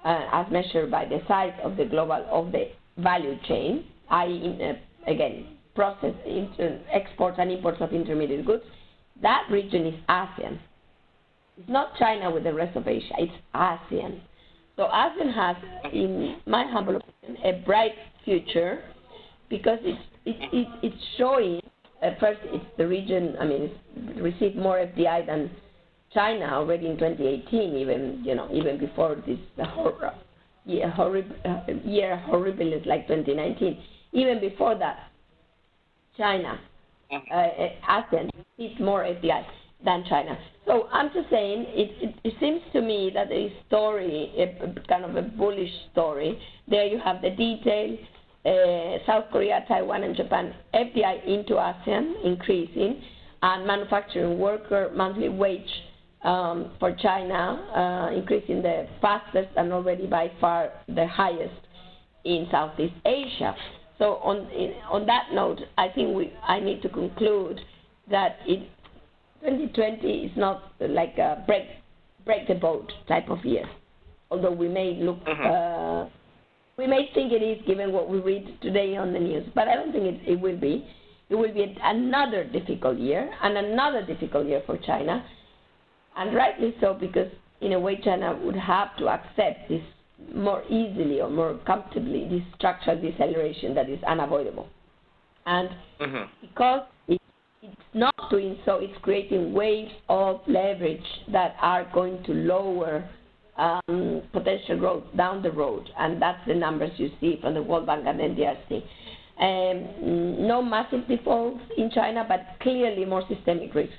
uh, 0.05 0.27
as 0.33 0.47
measured 0.51 0.91
by 0.91 1.05
the 1.05 1.21
size 1.29 1.53
of 1.63 1.77
the 1.77 1.85
global 1.85 2.27
of 2.31 2.53
the 2.53 2.71
value 2.99 3.37
chain, 3.47 3.85
i.e., 4.11 4.59
uh, 4.63 5.11
again, 5.11 5.47
process 5.75 6.15
inter- 6.27 6.81
exports 6.93 7.37
and 7.41 7.51
imports 7.51 7.79
of 7.81 7.93
intermediate 7.93 8.47
goods, 8.47 8.65
that 9.23 9.47
region 9.51 9.87
is 9.87 9.95
ASEAN. 10.09 10.59
It's 11.59 11.69
not 11.69 11.97
China 11.99 12.31
with 12.31 12.45
the 12.45 12.53
rest 12.53 12.77
of 12.77 12.89
Asia, 12.89 13.15
it's 13.19 13.33
ASEAN. 13.55 14.21
So 14.77 14.85
ASEAN 14.85 15.33
has, 15.33 15.57
in 15.93 16.37
my 16.47 16.65
humble 16.67 16.97
opinion, 16.97 17.43
a 17.45 17.65
bright 17.65 17.93
future 18.25 18.83
because 19.49 19.79
it's 19.83 20.01
it, 20.25 20.37
it, 20.53 20.69
it's 20.83 21.05
showing. 21.17 21.61
At 22.03 22.19
first, 22.21 22.41
it's 22.45 22.65
the 22.77 22.87
region. 22.87 23.37
I 23.41 23.45
mean, 23.45 23.71
it's 23.71 24.21
received 24.21 24.57
more 24.57 24.77
FDI 24.77 25.27
than 25.27 25.51
China 26.13 26.47
already 26.47 26.87
in 26.87 26.99
2018. 26.99 27.77
Even 27.77 28.23
you 28.25 28.35
know, 28.35 28.49
even 28.53 28.79
before 28.79 29.17
this 29.27 29.39
horror, 29.59 30.13
year, 30.65 30.91
horrible 30.91 31.37
uh, 31.45 31.61
year 31.85 32.17
horrible 32.17 32.81
like 32.85 33.07
2019. 33.07 33.79
Even 34.13 34.41
before 34.41 34.77
that, 34.77 35.11
China, 36.17 36.59
mm-hmm. 37.13 37.33
uh, 37.33 38.01
ASEAN 38.01 38.31
received 38.59 38.81
more 38.81 39.03
FDI 39.03 39.45
than 39.85 40.05
China. 40.09 40.39
So 40.67 40.89
I'm 40.93 41.11
just 41.13 41.29
saying, 41.31 41.67
it, 41.69 41.91
it, 42.01 42.15
it 42.25 42.35
seems 42.41 42.61
to 42.73 42.81
me 42.81 43.11
that 43.15 43.31
a 43.31 43.53
story, 43.67 44.33
a, 44.39 44.89
kind 44.89 45.05
of 45.05 45.17
a 45.17 45.23
bullish 45.23 45.71
story. 45.93 46.39
There 46.69 46.87
you 46.87 46.99
have 46.99 47.21
the 47.21 47.31
detail. 47.31 47.99
Uh, 48.47 48.99
South 49.07 49.25
Korea, 49.33 49.65
Taiwan, 49.67 50.05
and 50.05 50.15
Japan 50.15 50.55
FDI 50.75 51.27
into 51.27 51.55
ASEAN 51.55 52.25
increasing, 52.25 53.03
and 53.43 53.67
manufacturing 53.67 54.39
worker 54.39 54.91
monthly 54.95 55.31
wage 55.31 55.63
um, 56.25 56.73
for 56.79 56.95
China 56.95 58.11
uh, 58.11 58.15
increasing 58.15 58.63
the 58.63 58.87
fastest 59.01 59.49
and 59.57 59.73
already 59.73 60.07
by 60.07 60.31
far 60.41 60.71
the 60.89 61.07
highest 61.07 61.55
in 62.25 62.47
Southeast 62.51 62.95
Asia. 63.05 63.55
So 63.99 64.17
on 64.17 64.51
in, 64.51 64.75
on 64.91 65.07
that 65.07 65.29
note, 65.33 65.61
I 65.79 65.89
think 65.89 66.17
we 66.17 66.33
I 66.47 66.61
need 66.61 66.83
to 66.83 66.89
conclude 66.89 67.61
that 68.11 68.39
it 68.47 68.69
2020 69.45 70.09
is 70.09 70.33
not 70.37 70.73
like 70.81 71.19
a 71.19 71.45
break 71.47 71.65
break 72.25 72.49
the 72.49 72.55
boat 72.55 72.91
type 73.07 73.29
of 73.29 73.45
year, 73.45 73.69
although 74.31 74.53
we 74.53 74.69
may 74.69 74.95
look 74.95 75.23
mm-hmm. 75.25 75.47
uh, 75.47 76.09
we 76.79 76.87
may 76.87 77.11
think 77.15 77.33
it 77.33 77.43
is 77.43 77.65
given 77.67 77.93
what 77.93 78.09
we 78.09 78.19
read 78.21 78.59
today 78.63 78.97
on 78.97 79.13
the 79.13 79.19
news, 79.19 79.47
but 79.55 79.69
I 79.69 79.75
don't 79.75 79.93
think 79.93 80.05
it, 80.05 80.33
it 80.33 80.41
will 80.41 80.59
be. 80.59 80.87
It 81.29 81.37
will 81.37 81.53
be 81.53 81.77
another 81.83 82.45
difficult 82.45 82.99
year 82.99 83.31
and 83.43 83.57
another 83.57 84.05
difficult 84.05 84.47
year 84.47 84.63
for 84.67 84.79
China, 84.79 85.25
and 86.17 86.35
rightly 86.35 86.75
so 86.81 86.95
because 86.95 87.31
in 87.61 87.73
a 87.73 87.81
way 87.81 88.01
China 88.03 88.39
would 88.43 88.57
have 88.57 88.97
to 88.99 89.09
accept 89.09 89.69
this 89.69 89.83
more 90.35 90.63
easily 90.65 91.21
or 91.21 91.31
more 91.31 91.59
comfortably 91.67 92.27
this 92.29 92.43
structural 92.57 93.01
deceleration 93.01 93.75
that 93.75 93.91
is 93.91 94.03
unavoidable. 94.05 94.69
And 95.47 95.69
mm-hmm. 96.01 96.31
because 96.41 96.83
it, 97.09 97.21
it's 97.65 97.95
not 97.95 98.15
doing 98.31 98.59
so, 98.65 98.77
it's 98.77 98.97
creating 99.03 99.53
waves 99.53 99.93
of 100.09 100.41
leverage 100.47 101.01
that 101.33 101.57
are 101.61 101.89
going 101.93 102.23
to 102.25 102.33
lower 102.33 103.09
um, 103.57 104.23
potential 104.33 104.79
growth 104.79 105.05
down 105.17 105.43
the 105.43 105.51
road, 105.51 105.89
and 105.99 106.21
that's 106.21 106.41
the 106.47 106.55
numbers 106.55 106.91
you 106.97 107.11
see 107.21 107.39
from 107.41 107.55
the 107.55 107.63
World 107.63 107.87
Bank 107.87 108.05
and 108.07 108.21
NDRC. 108.21 108.83
Um, 109.41 110.47
no 110.47 110.63
massive 110.63 111.09
defaults 111.09 111.63
in 111.77 111.91
China, 111.91 112.25
but 112.29 112.61
clearly 112.61 113.05
more 113.05 113.23
systemic 113.29 113.75
risk 113.75 113.93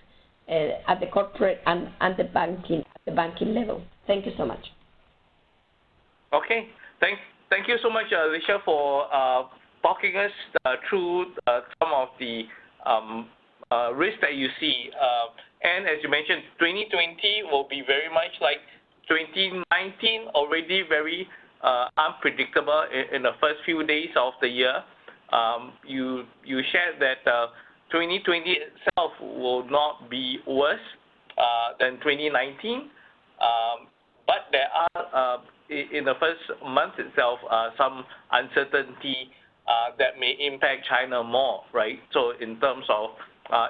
uh, 0.49 0.91
at 0.91 0.99
the 0.99 1.07
corporate 1.07 1.59
and, 1.65 1.89
and 2.01 2.15
the 2.17 2.25
banking 2.25 2.79
at 2.79 3.01
the 3.05 3.11
banking 3.11 3.53
level. 3.53 3.81
Thank 4.07 4.25
you 4.25 4.31
so 4.37 4.45
much. 4.45 4.63
Okay, 6.33 6.67
thank 6.99 7.17
thank 7.49 7.67
you 7.67 7.77
so 7.81 7.89
much, 7.89 8.05
uh, 8.11 8.29
Alicia, 8.29 8.59
for 8.63 9.13
uh, 9.13 9.43
talking 9.81 10.15
us 10.15 10.31
uh, 10.65 10.75
through 10.89 11.33
uh, 11.47 11.61
some 11.79 11.91
of 11.93 12.09
the 12.19 12.43
um, 12.85 13.29
uh, 13.71 13.93
risks 13.93 14.19
that 14.21 14.35
you 14.35 14.47
see. 14.59 14.89
and 15.63 15.87
as 15.87 15.97
you 16.03 16.09
mentioned, 16.09 16.43
2020 16.59 17.49
will 17.51 17.67
be 17.67 17.81
very 17.85 18.09
much 18.13 18.31
like 18.41 18.61
2019 19.07 20.27
already 20.33 20.83
very 20.87 21.27
uh, 21.63 21.87
unpredictable 21.97 22.85
in, 23.13 23.23
the 23.23 23.31
first 23.41 23.59
few 23.65 23.85
days 23.85 24.09
of 24.15 24.33
the 24.41 24.47
year. 24.47 24.83
Um, 25.33 25.73
you 25.85 26.23
you 26.43 26.61
shared 26.71 27.01
that 27.01 27.29
uh, 27.29 27.47
2020 27.91 28.49
itself 28.49 29.11
will 29.19 29.67
not 29.69 30.09
be 30.09 30.37
worse 30.47 30.79
uh, 31.37 31.73
than 31.79 31.97
2019, 31.97 32.77
um, 32.77 33.87
but 34.27 34.45
there 34.51 34.69
are 34.69 35.37
uh, 35.37 35.41
in 35.69 36.05
the 36.05 36.13
first 36.19 36.61
month 36.63 36.93
itself 36.99 37.39
uh, 37.49 37.69
some 37.77 38.05
uncertainty 38.31 39.31
uh, 39.67 39.95
that 39.97 40.19
may 40.19 40.35
impact 40.39 40.85
China 40.87 41.23
more, 41.23 41.61
right? 41.73 41.99
So 42.13 42.33
in 42.39 42.59
terms 42.59 42.85
of 42.89 43.09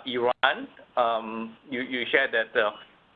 Iran, 0.06 0.68
um, 0.98 1.58
you 1.70 2.04
shared 2.12 2.32
that 2.34 2.60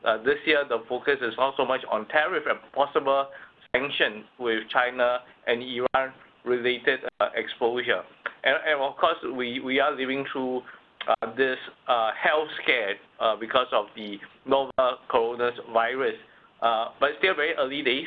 uh, 0.04 0.22
this 0.22 0.38
year, 0.46 0.64
the 0.68 0.78
focus 0.88 1.18
is 1.20 1.34
not 1.36 1.54
so 1.56 1.64
much 1.64 1.80
on 1.90 2.06
tariff 2.08 2.44
and 2.48 2.58
possible 2.72 3.26
sanctions 3.72 4.24
with 4.38 4.60
China 4.72 5.18
and 5.46 5.62
Iran-related 5.62 7.00
uh, 7.20 7.28
exposure. 7.34 8.02
Of 8.44 8.96
course, 8.96 9.18
we, 9.36 9.78
are 9.80 9.94
living 9.94 10.24
through 10.32 10.62
uh, 11.08 11.34
this 11.36 11.58
uh, 11.86 12.10
health 12.20 12.48
scare 12.62 12.94
uh, 13.20 13.36
because 13.36 13.66
of 13.72 13.86
the 13.94 14.18
novel 14.46 14.72
coronavirus, 15.10 16.14
uh, 16.62 16.88
but 16.98 17.10
still 17.18 17.34
very 17.34 17.54
early 17.58 17.82
days. 17.82 18.06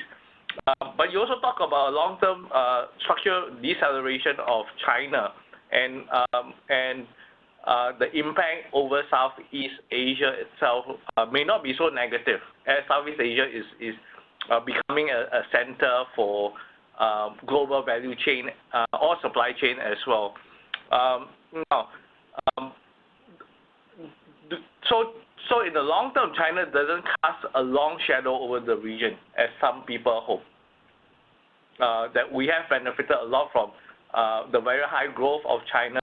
but 0.98 1.12
you 1.12 1.20
also 1.20 1.40
talk 1.42 1.58
about 1.66 1.90
a 1.90 1.96
long-term 1.96 2.48
structural 3.04 3.52
deceleration 3.62 4.36
of 4.48 4.66
China 4.84 5.30
uh, 7.66 7.94
the 7.98 8.12
impact 8.18 8.68
over 8.74 9.02
Southeast 9.10 9.76
Asia 9.90 10.34
itself 10.36 10.86
uh, 11.16 11.26
may 11.26 11.46
not 11.46 11.64
be 11.64 11.74
so 11.78 11.88
negative, 11.88 12.42
as 12.68 12.80
Southeast 12.90 13.22
Asia 13.22 13.46
is, 13.80 13.94
uh, 14.52 14.60
becoming 14.60 15.10
a, 15.10 15.42
center 15.50 16.04
for 16.14 16.52
um, 17.00 17.38
global 17.48 17.82
value 17.82 18.14
chain 18.26 18.48
or 19.02 19.16
supply 19.22 19.52
chain 19.62 19.78
as 19.80 19.98
well. 20.06 20.34
Um, 20.92 21.30
now, 21.72 21.88
um, 22.58 22.74
so, 24.90 25.14
so 25.48 25.66
in 25.66 25.74
the 25.74 25.80
long 25.80 26.14
term, 26.14 26.32
China 26.36 26.66
doesn't 26.66 27.06
cast 27.24 27.46
a 27.56 27.62
long 27.62 27.98
shadow 28.06 28.38
over 28.40 28.60
the 28.60 28.76
region, 28.76 29.14
as 29.38 29.48
some 29.62 29.84
people 29.88 30.22
hope. 30.26 30.42
That 31.80 32.32
we 32.32 32.48
have 32.48 32.70
benefited 32.70 33.16
a 33.22 33.26
lot 33.26 33.50
from 33.54 33.72
the 34.52 34.60
very 34.60 34.84
high 34.86 35.12
growth 35.14 35.42
of 35.48 35.62
China 35.72 36.02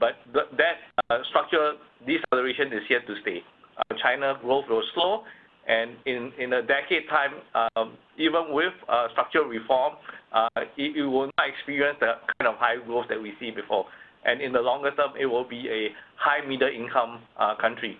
that 0.00 0.74
uh, 1.10 1.18
structural 1.30 1.74
deceleration 2.06 2.68
is 2.68 2.82
here 2.88 3.00
to 3.06 3.14
stay. 3.22 3.42
Uh, 3.76 3.94
China 4.02 4.34
growth 4.40 4.64
will 4.68 4.82
slow, 4.94 5.22
and 5.66 5.96
in, 6.06 6.32
in 6.38 6.52
a 6.54 6.62
decade 6.62 7.08
time, 7.08 7.32
um, 7.76 7.96
even 8.16 8.50
with 8.50 8.72
uh, 8.88 9.08
structural 9.12 9.46
reform, 9.46 9.94
uh, 10.32 10.48
it, 10.76 11.06
will 11.06 11.30
not 11.36 11.48
experience 11.48 11.96
the 12.00 12.14
kind 12.38 12.48
of 12.48 12.56
high 12.58 12.76
growth 12.84 13.06
that 13.08 13.20
we 13.20 13.34
see 13.38 13.50
before. 13.50 13.84
And 14.24 14.40
in 14.40 14.52
the 14.52 14.60
longer 14.60 14.90
term, 14.94 15.10
it 15.18 15.26
will 15.26 15.48
be 15.48 15.68
a 15.68 15.88
high 16.16 16.46
middle 16.46 16.68
income 16.68 17.20
uh, 17.38 17.54
country 17.60 17.98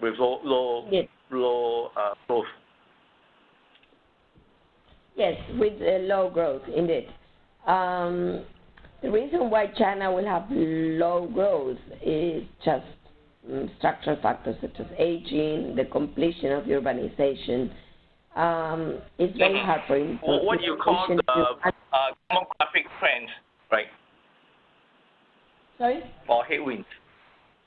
with 0.00 0.14
low 0.18 0.40
low 0.44 0.88
yes. 0.90 1.06
low 1.30 1.90
uh, 1.96 2.14
growth. 2.26 2.44
Yes, 5.16 5.34
with 5.58 5.74
low 5.80 6.30
growth, 6.32 6.62
indeed. 6.74 7.08
The 9.02 9.10
reason 9.10 9.50
why 9.50 9.66
China 9.78 10.12
will 10.12 10.24
have 10.24 10.44
low 10.50 11.28
growth 11.32 11.78
is 12.04 12.44
just 12.64 12.86
um, 13.50 13.68
structural 13.78 14.16
factors 14.22 14.54
such 14.60 14.78
as 14.78 14.86
aging, 14.96 15.74
the 15.76 15.86
completion 15.90 16.52
of 16.52 16.64
urbanization. 16.64 17.72
Um, 18.36 19.00
it's 19.18 19.36
very 19.36 19.58
hard 19.58 19.80
for 19.88 19.96
him 19.96 20.20
to. 20.24 20.38
What 20.44 20.60
do 20.60 20.64
you 20.64 20.76
call 20.76 21.06
the 21.08 21.32
uh, 21.32 22.10
demographic 22.30 22.84
trends, 23.00 23.28
right? 23.72 23.86
Sorry? 25.78 26.02
Or 26.28 26.44
headwinds. 26.44 26.86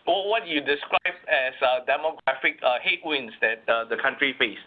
Or 0.07 0.29
what 0.29 0.47
you 0.47 0.61
describe 0.61 1.15
as 1.27 1.53
uh, 1.61 1.85
demographic 1.85 2.63
uh, 2.63 2.77
headwinds 2.81 3.33
that 3.41 3.71
uh, 3.71 3.83
the 3.89 3.97
country 4.01 4.33
faces. 4.39 4.57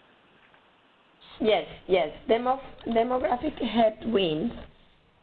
Yes, 1.40 1.64
yes. 1.86 2.08
Demo- 2.28 2.60
demographic 2.88 3.56
headwinds 3.62 4.52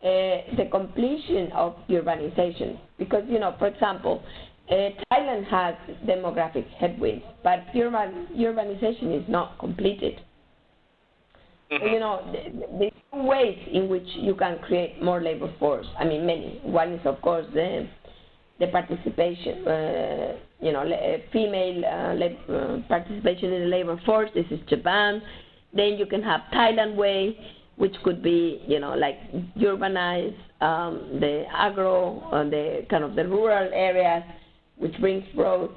the 0.02 0.68
completion 0.72 1.52
of 1.54 1.76
urbanization. 1.90 2.80
Because, 2.98 3.24
you 3.28 3.40
know, 3.40 3.56
for 3.60 3.68
example, 3.68 4.24
uh, 4.70 4.90
Thailand 5.12 5.46
has 5.46 5.76
demographic 6.08 6.68
headwinds, 6.80 7.24
but 7.44 7.60
urban, 7.76 8.28
urbanization 8.36 9.22
is 9.22 9.28
not 9.30 9.60
completed. 9.60 10.20
Mm-hmm. 11.72 11.88
You 11.88 12.00
know, 12.00 12.22
there 12.80 12.92
are 13.12 13.24
ways 13.24 13.58
in 13.72 13.90
which 13.90 14.08
you 14.16 14.36
can 14.36 14.60
create 14.60 15.02
more 15.02 15.22
labor 15.22 15.52
force. 15.60 15.86
I 16.00 16.06
mean, 16.06 16.26
many. 16.26 16.60
One 16.64 16.94
is, 16.94 17.06
of 17.06 17.22
course, 17.22 17.46
the 17.54 17.88
the 18.60 18.68
participation, 18.68 19.68
uh, 19.68 20.38
you 20.62 20.72
know, 20.72 20.86
female 21.34 21.84
uh, 21.84 22.14
lab, 22.14 22.38
uh, 22.50 22.88
participation 22.88 23.52
in 23.52 23.62
the 23.64 23.68
labor 23.68 24.00
force. 24.06 24.30
This 24.34 24.46
is 24.50 24.60
Japan. 24.70 25.22
Then 25.74 25.98
you 25.98 26.06
can 26.06 26.24
have 26.24 26.42
Thailand 26.54 26.96
way, 26.96 27.38
which 27.78 27.96
could 28.04 28.24
be, 28.24 28.62
you 28.68 28.80
know, 28.80 28.94
like 28.94 29.18
urbanize 29.58 30.36
um, 30.62 31.18
the 31.20 31.44
agro, 31.54 32.24
or 32.32 32.40
uh, 32.40 32.44
the 32.44 32.86
kind 32.90 33.04
of 33.04 33.16
the 33.16 33.28
rural 33.28 33.70
areas, 33.74 34.24
which 34.78 34.98
brings 35.00 35.24
growth. 35.36 35.72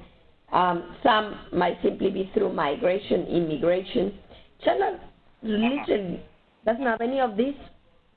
Um, 0.52 0.96
some 1.02 1.34
might 1.52 1.78
simply 1.82 2.10
be 2.10 2.30
through 2.32 2.52
migration, 2.52 3.26
immigration. 3.26 4.14
China 4.64 4.98
literally 5.42 6.22
doesn't 6.64 6.82
have 6.82 7.00
any 7.00 7.20
of 7.20 7.36
these 7.36 7.54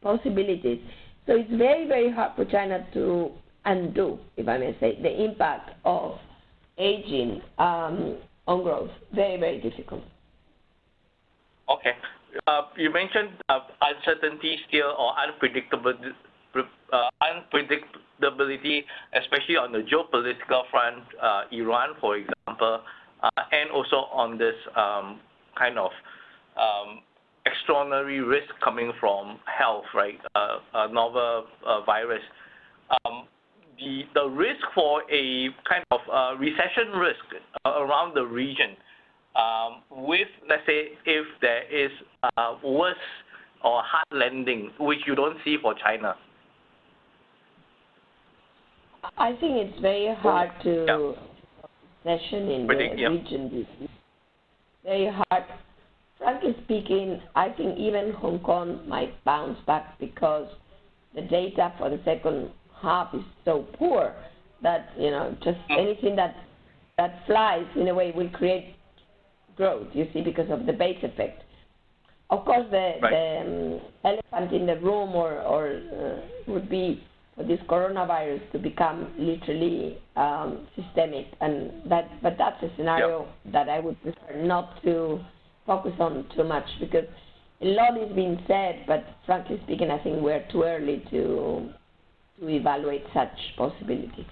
possibilities. 0.01 0.79
So 1.27 1.35
it's 1.35 1.51
very, 1.51 1.87
very 1.87 2.11
hard 2.11 2.31
for 2.35 2.45
China 2.45 2.85
to 2.93 3.31
undo, 3.65 4.19
if 4.37 4.47
I 4.47 4.57
may 4.57 4.75
say, 4.79 4.99
the 5.01 5.23
impact 5.23 5.71
of 5.85 6.17
aging 6.77 7.41
um, 7.57 8.17
on 8.47 8.63
growth. 8.63 8.89
Very, 9.13 9.39
very 9.39 9.61
difficult. 9.61 10.03
Okay. 11.69 11.91
Uh, 12.47 12.61
you 12.77 12.91
mentioned 12.91 13.29
uh, 13.49 13.59
uncertainty 13.81 14.57
still 14.67 14.95
or 14.97 15.13
unpredictability, 15.19 16.11
uh, 16.55 17.09
unpredictability, 17.21 18.83
especially 19.21 19.57
on 19.57 19.71
the 19.71 19.79
geopolitical 19.79 20.63
front, 20.71 21.03
Iran, 21.51 21.89
for 21.99 22.17
example, 22.17 22.81
and 23.51 23.69
also 23.71 24.07
on 24.13 24.37
this 24.37 24.55
um, 24.75 25.19
kind 25.57 25.77
of 25.77 25.91
um, 26.57 26.99
extraordinary 27.45 28.21
risk 28.21 28.49
coming 28.63 28.93
from 28.99 29.39
health, 29.45 29.85
right? 29.93 30.19
A 30.35 30.91
novel 30.91 31.47
virus. 31.85 32.21
Um, 33.05 33.23
the 33.77 34.29
risk 34.29 34.61
for 34.75 35.01
a 35.11 35.49
kind 35.67 35.83
of 35.91 35.99
recession 36.39 36.93
risk 36.95 37.25
around 37.65 38.15
the 38.15 38.23
region 38.23 38.77
um, 39.35 39.81
with, 39.89 40.27
let's 40.49 40.63
say, 40.65 40.89
if 41.05 41.25
there 41.41 41.63
is 41.71 41.91
uh, 42.37 42.55
worse 42.63 42.95
or 43.63 43.81
hard 43.83 44.07
landing, 44.11 44.71
which 44.79 44.99
you 45.07 45.15
don't 45.15 45.37
see 45.45 45.57
for 45.61 45.73
China? 45.75 46.15
I 49.17 49.31
think 49.31 49.53
it's 49.57 49.79
very 49.79 50.13
hard 50.15 50.49
to 50.63 50.85
yeah. 50.87 52.17
session 52.17 52.49
in 52.49 52.67
Predict, 52.67 52.95
the 52.95 53.01
yeah. 53.01 53.07
region. 53.07 53.67
Very 54.83 55.11
hard. 55.11 55.43
Frankly 56.17 56.55
speaking, 56.63 57.19
I 57.35 57.49
think 57.49 57.77
even 57.79 58.11
Hong 58.13 58.39
Kong 58.39 58.87
might 58.87 59.23
bounce 59.23 59.57
back 59.65 59.97
because 59.99 60.47
the 61.15 61.21
data 61.21 61.73
for 61.77 61.89
the 61.89 61.99
second 62.05 62.51
half 62.81 63.13
is 63.13 63.21
so 63.43 63.65
poor 63.77 64.13
that 64.61 64.89
you 64.97 65.09
know 65.09 65.35
just 65.43 65.57
mm. 65.69 65.79
anything 65.79 66.15
that 66.15 66.35
that 66.97 67.23
flies 67.25 67.65
in 67.75 67.87
a 67.87 67.93
way 67.93 68.11
will 68.15 68.29
create 68.29 68.75
growth, 69.61 69.89
you 69.93 70.07
see, 70.11 70.21
because 70.21 70.49
of 70.49 70.65
the 70.65 70.73
base 70.73 70.97
effect. 71.03 71.43
Of 72.31 72.45
course, 72.45 72.65
the, 72.71 72.93
right. 72.99 73.11
the, 73.11 73.77
um, 74.05 74.19
elephant 74.31 74.55
in 74.59 74.65
the 74.65 74.77
room 74.77 75.09
or, 75.13 75.33
or 75.41 75.67
uh, 75.69 76.51
would 76.51 76.67
be 76.67 77.03
for 77.35 77.43
this 77.43 77.59
coronavirus 77.69 78.41
to 78.53 78.57
become 78.57 79.13
literally 79.19 79.99
um, 80.15 80.67
systemic, 80.75 81.27
and 81.41 81.71
that. 81.91 82.09
But 82.23 82.37
that's 82.39 82.61
a 82.63 82.69
scenario 82.75 83.19
yep. 83.19 83.53
that 83.53 83.69
I 83.69 83.79
would 83.79 84.01
prefer 84.01 84.43
not 84.43 84.81
to 84.83 85.19
focus 85.67 85.93
on 85.99 86.25
too 86.35 86.43
much 86.43 86.65
because 86.79 87.05
a 87.61 87.65
lot 87.65 87.95
is 88.01 88.11
being 88.15 88.39
said, 88.47 88.83
but 88.87 89.03
frankly 89.27 89.61
speaking, 89.65 89.91
I 89.91 90.01
think 90.03 90.23
we're 90.23 90.43
too 90.51 90.63
early 90.63 91.03
to 91.11 91.69
to 92.39 92.49
evaluate 92.49 93.03
such 93.13 93.37
possibilities. 93.57 94.25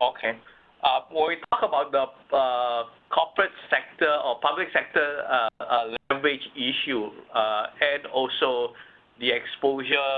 Okay. 0.00 0.38
Uh, 0.84 1.00
when 1.10 1.28
we 1.28 1.36
talk 1.50 1.62
about 1.66 1.90
the 1.90 2.36
uh, 2.36 2.84
corporate 3.14 3.54
sector 3.70 4.10
or 4.24 4.40
public 4.40 4.68
sector 4.72 5.22
uh, 5.30 5.48
uh 5.62 5.94
leverage 6.10 6.42
issue 6.56 7.06
uh, 7.32 7.66
and 7.80 8.06
also 8.12 8.74
the 9.20 9.30
exposure 9.30 10.10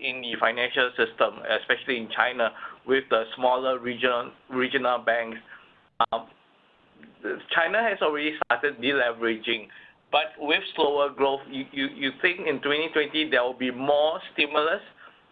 in 0.00 0.20
the 0.20 0.34
financial 0.40 0.90
system, 0.98 1.38
especially 1.60 1.96
in 1.96 2.08
China, 2.10 2.50
with 2.84 3.04
the 3.08 3.22
smaller 3.36 3.78
regional 3.78 4.98
banks, 4.98 5.38
um, 6.10 6.26
China 7.54 7.78
has 7.82 7.98
already 8.02 8.34
started 8.44 8.82
deleveraging. 8.82 9.68
But 10.10 10.34
with 10.38 10.58
slower 10.74 11.10
growth, 11.10 11.40
you, 11.48 12.10
think 12.20 12.40
in 12.48 12.56
2020 12.62 13.30
there 13.30 13.44
will 13.44 13.54
be 13.54 13.70
more 13.70 14.18
stimulus 14.32 14.82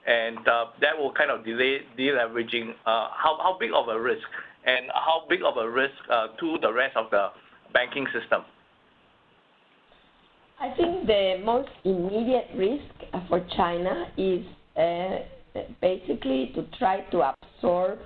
and 0.07 0.39
that 0.81 0.97
will 0.97 1.13
kind 1.13 1.33
of 1.33 1.45
delay 1.45 1.81
deleveraging. 1.99 2.75
How 2.85 3.57
big 3.59 3.71
of 3.75 3.89
a 3.89 4.01
risk 4.01 4.23
and 4.67 4.87
how 4.95 5.25
big 5.29 5.41
of 5.45 5.57
a 5.57 5.69
risk 5.69 5.95
uh, 6.11 6.29
to 6.41 6.59
the 6.61 6.73
rest 6.73 6.97
of 6.97 7.11
the 7.11 7.29
banking 7.73 8.07
system? 8.07 8.43
I 10.61 10.75
think 10.77 11.07
the 11.07 11.41
most 11.45 11.69
immediate 11.85 12.49
risk 12.57 13.29
for 13.29 13.45
China 13.57 14.07
is 14.17 14.45
uh, 14.77 15.61
basically 15.81 16.53
to 16.55 16.67
try 16.79 17.01
to 17.11 17.35
absorb 17.35 17.99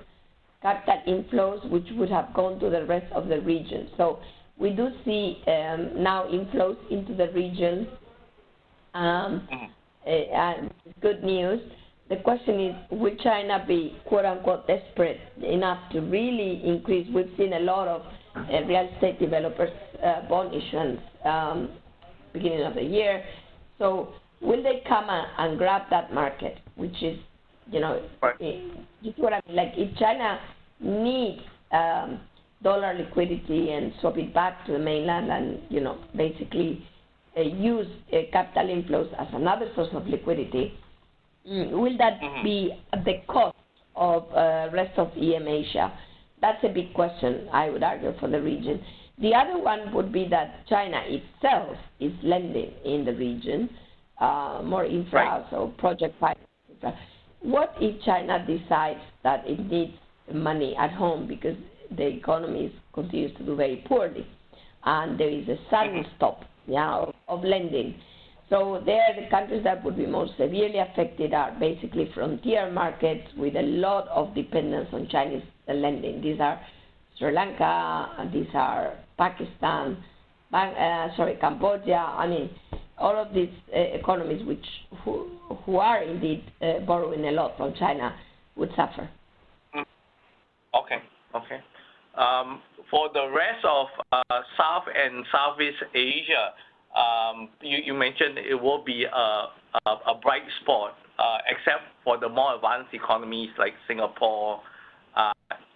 capital 0.63 1.03
inflows 1.07 1.71
which 1.71 1.87
would 1.93 2.11
have 2.11 2.35
gone 2.35 2.59
to 2.61 2.71
the 2.71 2.85
rest 2.87 3.11
of 3.13 3.29
the 3.29 3.41
region. 3.43 3.89
So 3.97 4.19
we 4.59 4.71
do 4.71 4.89
see 5.05 5.41
um, 5.47 6.03
now 6.03 6.27
inflows 6.27 6.77
into 6.91 7.15
the 7.15 7.31
region, 7.33 7.87
um, 8.95 9.47
mm-hmm. 9.53 10.65
uh, 10.65 10.69
good 11.01 11.23
news. 11.23 11.61
The 12.09 12.17
question 12.17 12.61
is, 12.61 12.75
will 12.91 13.17
China 13.23 13.65
be 13.67 13.97
quote 14.07 14.25
unquote 14.25 14.67
desperate 14.67 15.21
enough 15.43 15.79
to 15.93 16.01
really 16.01 16.63
increase? 16.65 17.07
We've 17.15 17.31
seen 17.37 17.53
a 17.53 17.61
lot 17.61 17.87
of 17.87 18.03
uh, 18.35 18.65
real 18.67 18.89
estate 18.95 19.21
developers 19.21 19.71
uh, 20.05 20.27
bond 20.29 20.55
issuance 20.55 21.01
um, 21.25 21.71
beginning 22.33 22.63
of 22.63 22.75
the 22.75 22.83
year. 22.83 23.23
So 23.79 24.15
will 24.41 24.63
they 24.63 24.83
come 24.89 25.07
and 25.11 25.59
grab 25.59 25.83
that 25.91 26.13
market, 26.15 26.59
which 26.77 27.03
is, 27.03 27.19
you 27.71 27.81
know, 27.81 28.03
right. 28.23 28.41
you 28.41 29.13
see 29.15 29.23
what 29.23 29.35
I 29.35 29.41
mean? 29.47 29.57
Like 29.57 29.73
if 29.77 29.97
China 29.99 30.41
needs 30.81 31.43
um, 31.73 32.21
dollar 32.63 32.95
liquidity 32.95 33.71
and 33.71 33.93
swap 34.01 34.17
it 34.17 34.33
back 34.33 34.65
to 34.67 34.73
the 34.73 34.79
mainland 34.79 35.31
and, 35.31 35.61
you 35.69 35.81
know, 35.81 35.99
basically 36.17 36.87
uh, 37.37 37.43
use 37.43 37.87
uh, 38.13 38.17
capital 38.33 38.67
inflows 38.67 39.13
as 39.21 39.29
another 39.33 39.71
source 39.75 39.89
of 39.93 40.07
liquidity, 40.07 40.73
will 41.49 41.97
that 41.99 42.21
mm-hmm. 42.21 42.45
be 42.45 42.73
at 42.93 43.05
the 43.05 43.23
cost 43.27 43.57
of 43.97 44.25
uh, 44.33 44.69
rest 44.73 44.99
of 44.99 45.11
EM 45.17 45.49
Asia? 45.49 45.93
That's 46.41 46.63
a 46.63 46.69
big 46.69 46.95
question, 46.95 47.49
I 47.53 47.71
would 47.71 47.83
argue, 47.83 48.13
for 48.21 48.29
the 48.29 48.41
region. 48.41 48.81
The 49.21 49.35
other 49.35 49.59
one 49.59 49.93
would 49.95 50.13
be 50.13 50.29
that 50.29 50.67
China 50.69 51.01
itself 51.05 51.77
is 51.99 52.13
lending 52.23 52.73
in 52.85 53.05
the 53.05 53.13
region, 53.13 53.69
uh, 54.21 54.63
more 54.65 54.85
infra, 54.85 55.25
right. 55.25 55.47
so 55.51 55.73
project 55.79 56.15
finance. 56.21 56.99
What 57.41 57.75
if 57.81 58.01
China 58.05 58.45
decides 58.47 59.01
that 59.25 59.43
it 59.47 59.59
needs 59.59 59.93
money 60.33 60.77
at 60.77 60.93
home 60.93 61.27
because 61.27 61.57
the 61.97 62.07
economy 62.07 62.73
continues 62.93 63.37
to 63.39 63.45
do 63.45 63.57
very 63.57 63.83
poorly, 63.89 64.27
and 64.85 65.19
there 65.19 65.31
is 65.31 65.49
a 65.49 65.57
sudden 65.71 66.05
mm-hmm. 66.05 66.17
stop 66.17 66.45
yeah, 66.69 66.99
of, 66.99 67.15
of 67.27 67.43
lending. 67.43 67.95
So 68.51 68.83
there, 68.87 69.15
the 69.15 69.29
countries 69.29 69.63
that 69.65 69.85
would 69.85 69.97
be 69.97 70.07
most 70.07 70.33
severely 70.33 70.79
affected 70.79 71.35
are 71.35 71.55
basically 71.61 72.11
frontier 72.15 72.71
markets 72.71 73.29
with 73.37 73.57
a 73.57 73.63
lot 73.63 74.09
of 74.09 74.35
dependence 74.35 74.89
on 74.93 75.09
Chinese 75.09 75.43
lending. 75.69 76.23
These 76.23 76.41
are 76.41 76.59
Sri 77.19 77.33
Lanka, 77.33 78.31
these 78.33 78.47
are 78.55 78.95
Pakistan, 79.19 80.03
uh, 80.53 81.09
sorry, 81.17 81.37
Cambodia. 81.41 81.97
I 81.97 82.27
mean, 82.27 82.51
all 82.97 83.17
of 83.17 83.35
these 83.35 83.51
uh, 83.75 83.79
economies 83.79 84.45
which 84.47 84.65
who, 85.05 85.29
who 85.65 85.77
are 85.77 86.03
indeed 86.03 86.45
uh, 86.63 86.81
borrowing 86.87 87.27
a 87.27 87.33
lot 87.33 87.57
from 87.57 87.75
China 87.75 88.15
would 88.57 88.71
suffer. 88.71 89.09
Okay, 89.75 90.99
okay. 91.35 91.61
Um, 92.17 92.63
for 92.91 93.11
the 93.13 93.29
rest 93.29 93.65
of 93.65 93.87
uh, 94.13 94.23
South 94.57 94.85
and 94.95 95.25
Southeast 95.31 95.77
Asia, 95.95 96.53
you, 97.61 97.79
you, 97.85 97.95
mentioned 97.95 98.39
it 98.39 98.55
will 98.55 98.83
be 98.85 99.05
a, 99.05 100.15
bright 100.23 100.43
spot, 100.63 100.95
uh, 101.19 101.39
except 101.49 101.83
for 102.05 102.19
the 102.19 102.29
more 102.29 102.55
advanced 102.55 102.93
economies 102.93 103.51
like 103.59 103.75
Singapore, 103.87 104.61
uh, 105.17 105.33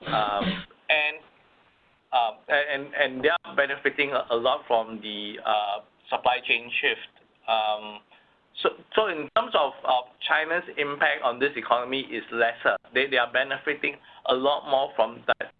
um, 0.07 0.45
and, 0.91 1.17
um, 2.13 2.35
and 2.49 3.25
they 3.25 3.29
are 3.29 3.57
benefiting 3.57 4.13
a, 4.31 4.37
lot 4.37 4.61
from 4.67 5.01
the 5.03 5.35
uh, 5.45 5.81
supply 6.11 6.39
chain 6.47 6.71
shift. 6.81 7.13
Um, 7.49 8.01
so, 8.63 8.69
so 8.95 9.07
in 9.09 9.29
terms 9.37 9.53
of, 9.59 9.73
China's 10.29 10.65
impact 10.79 11.23
on 11.25 11.41
this 11.41 11.51
economy 11.57 12.01
is 12.03 12.23
lesser. 12.33 12.77
They, 12.95 13.17
are 13.17 13.31
benefiting 13.33 13.97
a 14.27 14.35
lot 14.35 14.71
more 14.71 14.91
from 14.95 15.25
that 15.27 15.51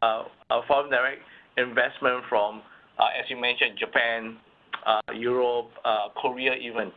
foreign 0.69 0.89
direct 0.89 1.21
investment 1.57 2.25
from, 2.29 2.63
as 2.99 3.29
you 3.29 3.37
mentioned, 3.41 3.77
Japan, 3.79 4.39
Europe, 5.15 5.71
uh, 5.85 6.09
Korea 6.21 6.55
even. 6.55 6.93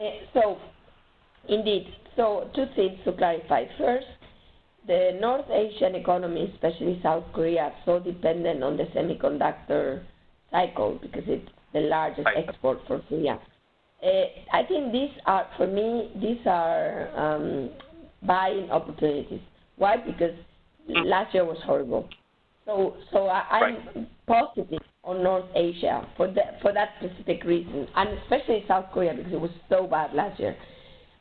Eh, 0.00 0.20
so, 0.32 0.58
indeed. 1.48 1.86
So, 2.16 2.50
two 2.54 2.66
things 2.76 2.98
to 3.04 3.12
clarify. 3.12 3.64
First, 3.78 4.06
the 4.86 5.18
North 5.20 5.46
Asian 5.50 5.94
economy, 5.94 6.50
especially 6.54 6.98
South 7.02 7.24
Korea, 7.32 7.62
are 7.62 7.74
so 7.84 8.00
dependent 8.00 8.62
on 8.62 8.76
the 8.76 8.84
semiconductor 8.84 10.02
cycle 10.50 10.98
because 11.00 11.24
it's 11.26 11.48
the 11.72 11.80
largest 11.80 12.26
export 12.36 12.78
for 12.86 13.00
Korea. 13.08 13.38
Uh, 14.02 14.08
I 14.52 14.62
think 14.62 14.92
these 14.92 15.10
are, 15.26 15.46
for 15.56 15.66
me, 15.66 16.10
these 16.20 16.38
are 16.46 17.08
um, 17.16 17.70
buying 18.22 18.70
opportunities. 18.70 19.40
Why? 19.76 19.96
Because 19.96 20.34
last 20.88 21.34
year 21.34 21.44
was 21.44 21.58
horrible. 21.64 22.08
So, 22.64 22.96
so 23.12 23.26
I, 23.26 23.68
am 23.68 23.74
right. 23.96 24.08
positive 24.26 24.80
on 25.08 25.22
North 25.24 25.46
Asia 25.54 26.06
for 26.16 26.28
that 26.28 26.60
for 26.60 26.72
that 26.72 26.90
specific 26.98 27.42
reason, 27.44 27.88
and 27.96 28.10
especially 28.18 28.62
South 28.68 28.86
Korea 28.92 29.14
because 29.14 29.32
it 29.32 29.40
was 29.40 29.50
so 29.68 29.86
bad 29.86 30.12
last 30.14 30.38
year. 30.38 30.54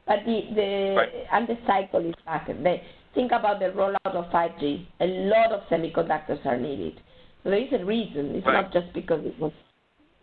But 0.06 0.20
the 0.26 0.42
the 0.54 0.96
right. 0.98 1.10
and 1.32 1.48
the 1.48 1.58
cycle 1.66 2.06
is 2.06 2.14
back. 2.26 2.48
They 2.48 2.84
think 3.16 3.32
about 3.32 3.60
the 3.60 3.68
rollout 3.68 4.14
of 4.14 4.26
5G. 4.26 4.86
A 5.00 5.08
lot 5.30 5.52
of 5.54 5.62
semiconductors 5.70 6.46
are 6.46 6.58
needed. 6.58 7.00
So 7.44 7.50
there 7.50 7.60
is 7.60 7.72
a 7.72 7.86
reason. 7.86 8.36
It's 8.36 8.46
right. 8.46 8.62
not 8.62 8.74
just 8.74 8.94
because 8.94 9.26
it 9.26 9.40
was. 9.40 9.54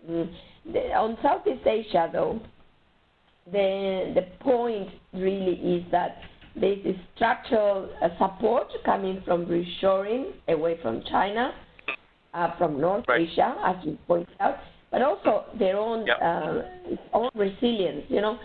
Mm, 0.09 0.31
the, 0.71 0.81
on 0.93 1.17
Southeast 1.23 1.67
Asia, 1.67 2.11
though, 2.13 2.41
the 3.51 4.13
the 4.15 4.45
point 4.45 4.89
really 5.15 5.55
is 5.55 5.85
that 5.91 6.19
there 6.55 6.73
is 6.73 6.97
structural 7.17 7.89
uh, 8.03 8.09
support 8.19 8.69
coming 8.85 9.23
from 9.25 9.47
reshoring 9.47 10.33
away 10.49 10.79
from 10.83 11.03
China, 11.11 11.53
uh, 12.35 12.57
from 12.59 12.81
North 12.81 13.05
right. 13.09 13.29
Asia, 13.29 13.55
as 13.65 13.77
you 13.85 13.99
point 14.07 14.29
out, 14.41 14.57
but 14.91 15.03
also 15.03 15.45
their 15.59 15.77
own 15.77 16.07
yep. 16.07 16.19
uh, 16.23 16.63
own 17.13 17.31
resilience. 17.35 18.05
You 18.09 18.21
know, 18.21 18.39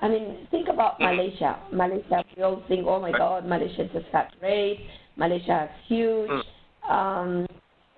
I 0.00 0.08
mean, 0.08 0.46
think 0.50 0.68
about 0.68 0.98
mm-hmm. 0.98 1.16
Malaysia. 1.16 1.58
Malaysia, 1.72 2.24
we 2.36 2.42
all 2.42 2.62
think, 2.68 2.86
oh 2.86 3.00
my 3.00 3.10
right. 3.10 3.18
God, 3.18 3.46
Malaysia 3.46 3.88
just 3.92 4.10
got 4.12 4.28
great. 4.40 4.80
Malaysia 5.16 5.68
has 5.68 5.70
huge 5.86 6.30
mm. 6.30 6.90
um, 6.90 7.46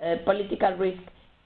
uh, 0.04 0.16
political 0.24 0.72
risk. 0.76 1.00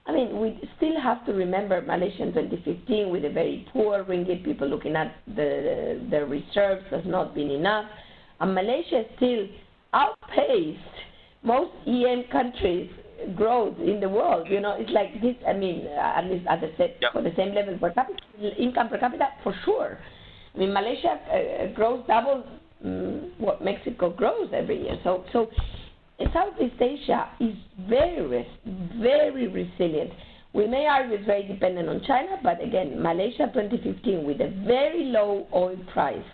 I 0.07 0.13
mean, 0.13 0.41
we 0.41 0.59
still 0.77 0.99
have 1.01 1.25
to 1.27 1.33
remember 1.33 1.81
Malaysia 1.83 2.23
in 2.23 2.33
2015 2.33 3.11
with 3.11 3.25
a 3.25 3.31
very 3.31 3.67
poor 3.73 4.03
ringgit, 4.03 4.45
people 4.45 4.67
looking 4.67 4.97
at 4.97 5.15
the 5.27 6.01
the 6.11 6.27
reserves 6.27 6.83
has 6.91 7.05
not 7.05 7.35
been 7.35 7.51
enough 7.51 7.85
and 8.41 8.55
Malaysia 8.55 9.05
still 9.17 9.47
outpaced 9.93 10.79
most 11.43 11.73
EM 11.87 12.25
countries' 12.33 12.91
growth 13.35 13.79
in 13.79 14.01
the 14.01 14.09
world. 14.09 14.49
You 14.49 14.61
know, 14.61 14.77
it's 14.79 14.91
like 14.91 15.21
this. 15.21 15.37
I 15.47 15.53
mean, 15.53 15.87
at 15.87 16.25
least 16.25 16.47
at 16.49 16.61
the 16.61 16.71
set, 16.77 16.97
yep. 17.01 17.13
for 17.13 17.23
the 17.23 17.33
same 17.37 17.55
level 17.55 17.77
per 17.79 17.91
capita, 17.93 18.19
income 18.59 18.89
per 18.89 18.99
capita 18.99 19.29
for 19.43 19.55
sure. 19.65 19.99
I 20.55 20.59
mean, 20.59 20.73
Malaysia 20.73 21.19
uh, 21.31 21.75
grows 21.75 22.05
double 22.07 22.45
um, 22.85 23.33
what 23.39 23.63
Mexico 23.63 24.11
grows 24.11 24.51
every 24.53 24.83
year. 24.83 24.97
So, 25.05 25.25
so 25.33 25.49
Southeast 26.33 26.81
Asia 26.81 27.29
is 27.41 27.55
very, 27.89 28.47
very 29.01 29.49
resilient. 29.49 30.11
We 30.53 30.67
may 30.67 30.87
argue 30.87 31.17
it's 31.17 31.27
very 31.27 31.47
dependent 31.47 31.89
on 31.89 32.03
China, 32.07 32.39
but 32.43 32.63
again, 32.63 33.01
Malaysia 33.01 33.51
2015 33.55 34.25
with 34.27 34.41
a 34.41 34.51
very 34.67 35.05
low 35.05 35.47
oil 35.55 35.77
price, 35.93 36.25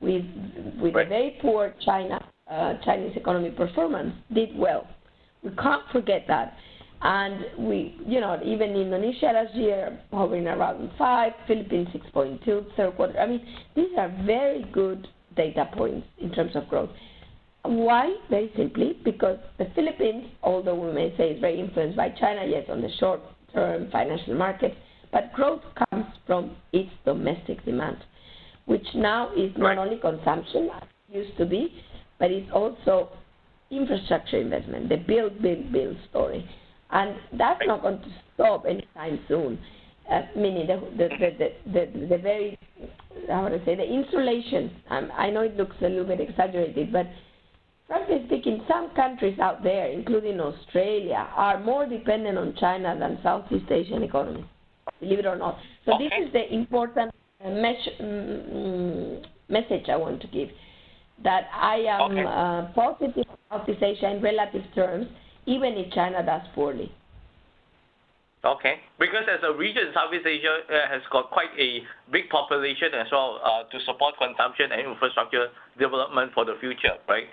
with 0.00 0.24
with 0.80 0.94
right. 0.94 1.06
a 1.06 1.08
very 1.08 1.38
poor 1.40 1.72
China 1.84 2.18
uh, 2.50 2.74
Chinese 2.84 3.16
economy 3.16 3.50
performance, 3.50 4.12
did 4.34 4.56
well. 4.56 4.86
We 5.42 5.50
can't 5.50 5.82
forget 5.92 6.24
that. 6.28 6.56
And 7.04 7.44
we, 7.58 7.96
you 8.06 8.20
know, 8.20 8.38
even 8.44 8.76
Indonesia 8.76 9.32
last 9.34 9.54
year 9.56 9.98
hovering 10.12 10.46
around 10.46 10.90
five, 10.96 11.32
Philippines 11.48 11.88
6.2, 12.14 12.76
third 12.76 12.94
quarter. 12.94 13.18
I 13.18 13.26
mean, 13.26 13.44
these 13.74 13.90
are 13.98 14.08
very 14.24 14.64
good 14.72 15.08
data 15.36 15.68
points 15.72 16.06
in 16.20 16.30
terms 16.30 16.54
of 16.54 16.68
growth. 16.68 16.90
Why? 17.64 18.14
Very 18.30 18.52
simply, 18.56 18.98
because 19.04 19.38
the 19.58 19.66
Philippines, 19.74 20.26
although 20.42 20.74
we 20.74 20.92
may 20.92 21.10
say 21.16 21.30
it's 21.30 21.40
very 21.40 21.58
influenced 21.58 21.96
by 21.96 22.10
China, 22.10 22.44
yes, 22.46 22.66
on 22.68 22.80
the 22.80 22.90
short 23.00 23.20
term 23.52 23.88
financial 23.90 24.34
market, 24.34 24.76
but 25.12 25.32
growth 25.32 25.62
comes 25.90 26.06
from 26.26 26.56
its 26.72 26.90
domestic 27.04 27.64
demand, 27.64 27.98
which 28.66 28.86
now 28.94 29.32
is 29.36 29.52
not 29.56 29.78
only 29.78 29.98
consumption, 29.98 30.70
as 30.74 30.82
it 31.10 31.16
used 31.18 31.36
to 31.38 31.46
be, 31.46 31.72
but 32.18 32.30
it's 32.30 32.50
also 32.52 33.10
infrastructure 33.72 34.38
investment, 34.38 34.88
the 34.88 34.96
build, 34.96 35.40
build, 35.42 35.72
build 35.72 35.96
story. 36.10 36.48
And 36.90 37.16
that's 37.38 37.60
not 37.66 37.82
going 37.82 38.00
to 38.00 38.08
stop 38.34 38.64
anytime 38.66 39.18
soon. 39.26 39.58
Uh, 40.10 40.22
meaning 40.36 40.66
the 40.66 40.76
the, 40.96 41.08
the, 41.38 41.48
the, 41.72 42.06
the, 42.08 42.18
very, 42.18 42.58
how 43.28 43.44
would 43.44 43.52
I 43.52 43.64
say, 43.64 43.76
the 43.76 43.84
insulation. 43.84 44.70
Um, 44.90 45.10
I 45.16 45.30
know 45.30 45.42
it 45.42 45.56
looks 45.56 45.76
a 45.80 45.88
little 45.88 46.04
bit 46.04 46.20
exaggerated, 46.20 46.92
but 46.92 47.06
frankly 47.86 48.22
speaking, 48.26 48.62
some 48.68 48.90
countries 48.96 49.38
out 49.38 49.62
there, 49.62 49.86
including 49.90 50.40
Australia, 50.40 51.28
are 51.36 51.60
more 51.60 51.86
dependent 51.86 52.36
on 52.36 52.54
China 52.58 52.96
than 52.98 53.20
Southeast 53.22 53.70
Asian 53.70 54.02
economies, 54.02 54.44
believe 55.00 55.20
it 55.20 55.26
or 55.26 55.36
not. 55.36 55.56
So 55.86 55.94
okay. 55.94 56.08
this 56.08 56.26
is 56.26 56.32
the 56.32 56.52
important 56.52 57.14
uh, 57.44 57.48
mes- 57.48 58.00
mm, 58.00 59.24
message 59.48 59.88
I 59.88 59.96
want 59.96 60.20
to 60.22 60.26
give, 60.26 60.48
that 61.22 61.44
I 61.54 61.76
am 61.88 62.12
okay. 62.12 62.24
uh, 62.26 62.72
positive 62.74 63.26
Southeast 63.50 63.82
Asia 63.82 64.10
in 64.10 64.22
relative 64.22 64.62
terms, 64.74 65.06
even 65.46 65.74
if 65.74 65.92
China 65.92 66.24
does 66.24 66.42
poorly. 66.54 66.92
Okay, 68.44 68.80
because 68.98 69.22
as 69.30 69.38
a 69.44 69.56
region, 69.56 69.84
Southeast 69.94 70.26
Asia 70.26 70.66
uh, 70.66 70.88
has 70.90 71.00
got 71.12 71.30
quite 71.30 71.54
a 71.58 71.78
big 72.10 72.28
population 72.28 72.88
as 72.98 73.06
well 73.12 73.38
uh, 73.44 73.62
to 73.70 73.78
support 73.86 74.14
consumption 74.18 74.72
and 74.72 74.80
infrastructure 74.90 75.46
development 75.78 76.32
for 76.34 76.44
the 76.44 76.54
future, 76.60 76.98
right? 77.08 77.26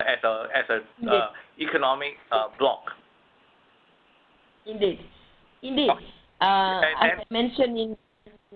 as 0.00 0.18
a 0.24 0.46
as 0.54 0.64
a 0.68 1.10
uh, 1.10 1.28
economic 1.60 2.14
uh, 2.32 2.48
bloc. 2.58 2.80
Indeed, 4.66 4.98
indeed. 5.62 5.90
Okay. 5.90 6.04
Uh, 6.40 6.80
as 7.00 7.20
I 7.20 7.24
mentioned 7.30 7.78
in 7.78 7.96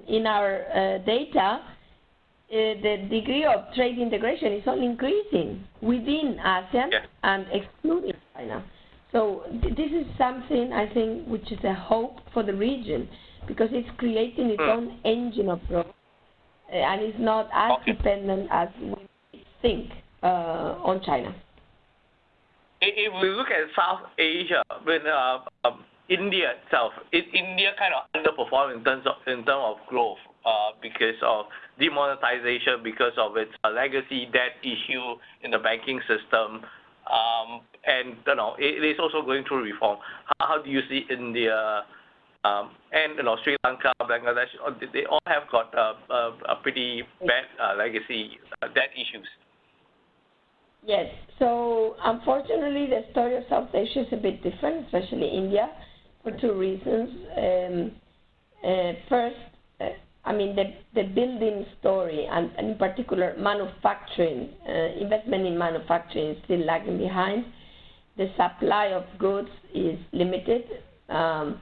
in 0.08 0.26
our 0.26 0.64
uh, 0.70 0.98
data, 1.04 1.60
the 2.50 3.08
degree 3.08 3.44
of 3.44 3.72
trade 3.74 3.98
integration 3.98 4.52
is 4.52 4.64
only 4.66 4.86
increasing 4.86 5.64
within 5.80 6.36
ASEAN 6.44 6.90
yes. 6.90 7.06
and 7.22 7.46
excluding 7.52 8.12
China. 8.34 8.64
So 9.12 9.42
th 9.62 9.76
this 9.76 9.90
is 9.90 10.06
something 10.18 10.72
I 10.72 10.86
think 10.92 11.26
which 11.26 11.50
is 11.52 11.62
a 11.64 11.74
hope 11.74 12.20
for 12.32 12.42
the 12.42 12.54
region 12.54 13.08
because 13.46 13.70
it's 13.72 13.88
creating 13.98 14.50
its 14.50 14.62
mm. 14.62 14.76
own 14.76 14.98
engine 15.04 15.48
of 15.48 15.60
growth 15.68 15.86
uh, 16.72 16.76
and 16.76 17.02
it's 17.02 17.18
not 17.18 17.48
as 17.52 17.70
okay. 17.72 17.92
dependent 17.92 18.48
as 18.50 18.68
we 18.80 19.44
think 19.62 19.90
uh, 20.22 20.90
on 20.90 21.02
China. 21.02 21.34
If 22.80 23.12
we 23.20 23.28
look 23.30 23.48
at 23.48 23.68
South 23.76 24.08
Asia, 24.18 24.62
when 24.84 25.06
uh, 25.06 25.38
um, 25.64 25.84
India 26.08 26.54
itself, 26.64 26.92
it, 27.12 27.26
India 27.34 27.72
kind 27.78 27.92
of 27.94 28.02
underperformed 28.16 28.76
in 28.76 28.84
terms 28.84 29.04
of 29.06 29.16
in 29.26 29.44
terms 29.44 29.64
of 29.70 29.76
growth 29.88 30.18
uh, 30.26 30.29
because 30.82 31.18
of 31.22 31.46
demonetization, 31.78 32.82
because 32.82 33.12
of 33.18 33.36
its 33.36 33.52
uh, 33.64 33.70
legacy 33.70 34.28
debt 34.32 34.56
issue 34.62 35.16
in 35.42 35.50
the 35.50 35.58
banking 35.58 36.00
system, 36.08 36.64
um, 37.10 37.60
and 37.86 38.16
you 38.26 38.34
know 38.34 38.54
it, 38.58 38.84
is 38.84 38.98
also 39.00 39.22
going 39.22 39.44
through 39.48 39.64
reform. 39.64 39.98
How, 40.40 40.62
do 40.62 40.70
you 40.70 40.80
see 40.88 41.04
India? 41.10 41.82
Um, 42.42 42.70
and 42.92 43.16
you 43.16 43.22
know 43.22 43.36
Sri 43.44 43.56
Lanka, 43.64 43.92
Bangladesh, 44.02 44.48
they 44.92 45.04
all 45.04 45.20
have 45.26 45.42
got 45.50 45.74
uh, 45.76 45.94
uh, 46.10 46.30
a 46.48 46.56
pretty 46.62 47.02
bad 47.20 47.44
uh, 47.60 47.76
legacy 47.76 48.38
uh, 48.62 48.68
debt 48.68 48.90
issues. 48.94 49.28
Yes. 50.86 51.06
So 51.38 51.96
unfortunately, 52.02 52.86
the 52.86 53.04
story 53.12 53.36
of 53.36 53.44
South 53.50 53.68
Asia 53.74 54.00
is 54.00 54.06
a 54.12 54.16
bit 54.16 54.42
different, 54.42 54.86
especially 54.86 55.28
India, 55.28 55.68
for 56.22 56.32
two 56.40 56.54
reasons. 56.54 57.10
Um, 57.36 57.92
uh, 58.64 58.92
first, 59.08 59.36
uh, 59.80 59.84
I 60.24 60.32
mean, 60.32 60.54
the, 60.54 60.64
the 60.94 61.08
building 61.08 61.64
story, 61.80 62.26
and, 62.30 62.50
and 62.58 62.70
in 62.70 62.78
particular 62.78 63.34
manufacturing, 63.38 64.50
uh, 64.68 64.72
investment 65.00 65.46
in 65.46 65.56
manufacturing 65.56 66.30
is 66.30 66.36
still 66.44 66.64
lagging 66.64 66.98
behind. 66.98 67.46
The 68.18 68.28
supply 68.36 68.86
of 68.86 69.04
goods 69.18 69.48
is 69.74 69.98
limited, 70.12 70.64
um, 71.08 71.60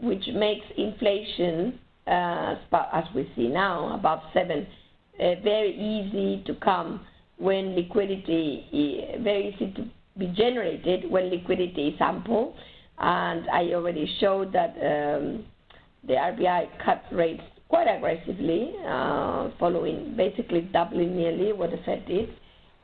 which 0.00 0.24
makes 0.34 0.64
inflation, 0.76 1.78
uh, 2.06 2.54
as 2.92 3.04
we 3.14 3.30
see 3.36 3.48
now, 3.48 3.94
above 3.94 4.20
seven, 4.32 4.66
uh, 5.20 5.34
very 5.42 5.74
easy 5.74 6.42
to 6.44 6.54
come 6.60 7.00
when 7.38 7.74
liquidity 7.74 8.64
very 9.22 9.54
easy 9.54 9.72
to 9.72 9.84
be 10.18 10.28
generated 10.28 11.10
when 11.10 11.28
liquidity 11.28 11.88
is 11.88 12.00
ample. 12.00 12.54
And 12.98 13.48
I 13.50 13.74
already 13.74 14.10
showed 14.20 14.52
that 14.54 14.70
um, 14.70 15.44
the 16.06 16.14
RBI 16.14 16.68
cut 16.82 17.02
rates 17.12 17.42
quite 17.68 17.88
aggressively, 17.88 18.74
uh, 18.86 19.50
following 19.58 20.14
basically 20.16 20.62
doubling 20.72 21.16
nearly 21.16 21.52
what 21.52 21.70
the 21.70 21.78
Fed 21.84 22.06
did. 22.06 22.30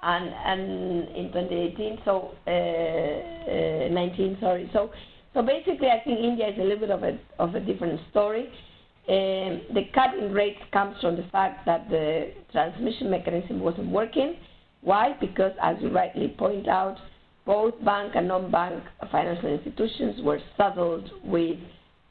And, 0.03 0.29
and 0.29 1.09
in 1.17 1.33
2018, 1.33 1.99
so 2.05 2.35
uh, 2.47 2.51
uh, 2.51 3.95
19, 3.95 4.39
sorry. 4.41 4.69
So, 4.73 4.91
so 5.33 5.43
basically, 5.43 5.89
I 5.89 6.03
think 6.05 6.19
India 6.19 6.49
is 6.49 6.59
a 6.59 6.63
little 6.63 6.81
bit 6.81 6.91
of 6.91 7.03
a 7.05 7.19
of 7.39 7.55
a 7.55 7.61
different 7.61 8.01
story. 8.11 8.49
Um, 9.09 9.63
the 9.75 9.85
cut 9.95 10.15
in 10.15 10.33
rates 10.33 10.61
comes 10.73 10.97
from 11.01 11.17
the 11.17 11.25
fact 11.31 11.65
that 11.67 11.89
the 11.89 12.33
transmission 12.51 13.11
mechanism 13.11 13.61
wasn't 13.61 13.89
working. 13.89 14.37
Why? 14.83 15.17
Because, 15.21 15.53
as 15.63 15.77
you 15.81 15.91
rightly 15.91 16.35
point 16.37 16.69
out, 16.69 16.97
both 17.47 17.75
bank 17.85 18.13
and 18.15 18.29
non-bank 18.29 18.83
financial 19.11 19.49
institutions 19.49 20.21
were 20.23 20.41
saddled 20.57 21.09
with 21.25 21.59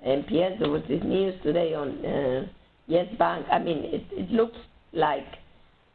NPLs. 0.05 0.59
There 0.59 0.69
was 0.69 0.84
this 0.88 1.03
news 1.03 1.36
today 1.43 1.74
on 1.74 2.05
uh, 2.05 2.47
Yes 2.88 3.08
Bank. 3.18 3.46
I 3.52 3.60
mean, 3.60 3.80
it, 3.86 4.06
it 4.12 4.32
looks 4.32 4.58
like 4.94 5.28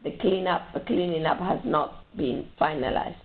the 0.05 0.13
cleanup, 0.21 0.73
the 0.73 0.81
cleaning 0.81 1.27
up 1.27 1.39
has 1.39 1.61
not 1.65 2.05
been 2.17 2.47
finalized, 2.61 3.17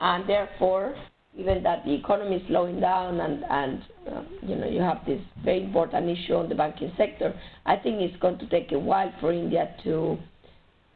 and 0.00 0.28
therefore 0.28 0.94
even 1.38 1.62
that 1.62 1.84
the 1.84 1.94
economy 1.94 2.36
is 2.36 2.42
slowing 2.48 2.80
down 2.80 3.20
and, 3.20 3.44
and 3.48 3.82
uh, 4.10 4.22
you 4.42 4.56
know, 4.56 4.66
you 4.66 4.80
have 4.80 4.98
this 5.06 5.20
very 5.44 5.62
important 5.62 6.08
issue 6.08 6.34
on 6.34 6.48
the 6.48 6.54
banking 6.54 6.92
sector, 6.96 7.32
I 7.64 7.76
think 7.76 8.00
it's 8.00 8.16
going 8.20 8.38
to 8.38 8.48
take 8.48 8.72
a 8.72 8.78
while 8.78 9.12
for 9.20 9.32
India 9.32 9.74
to 9.84 10.18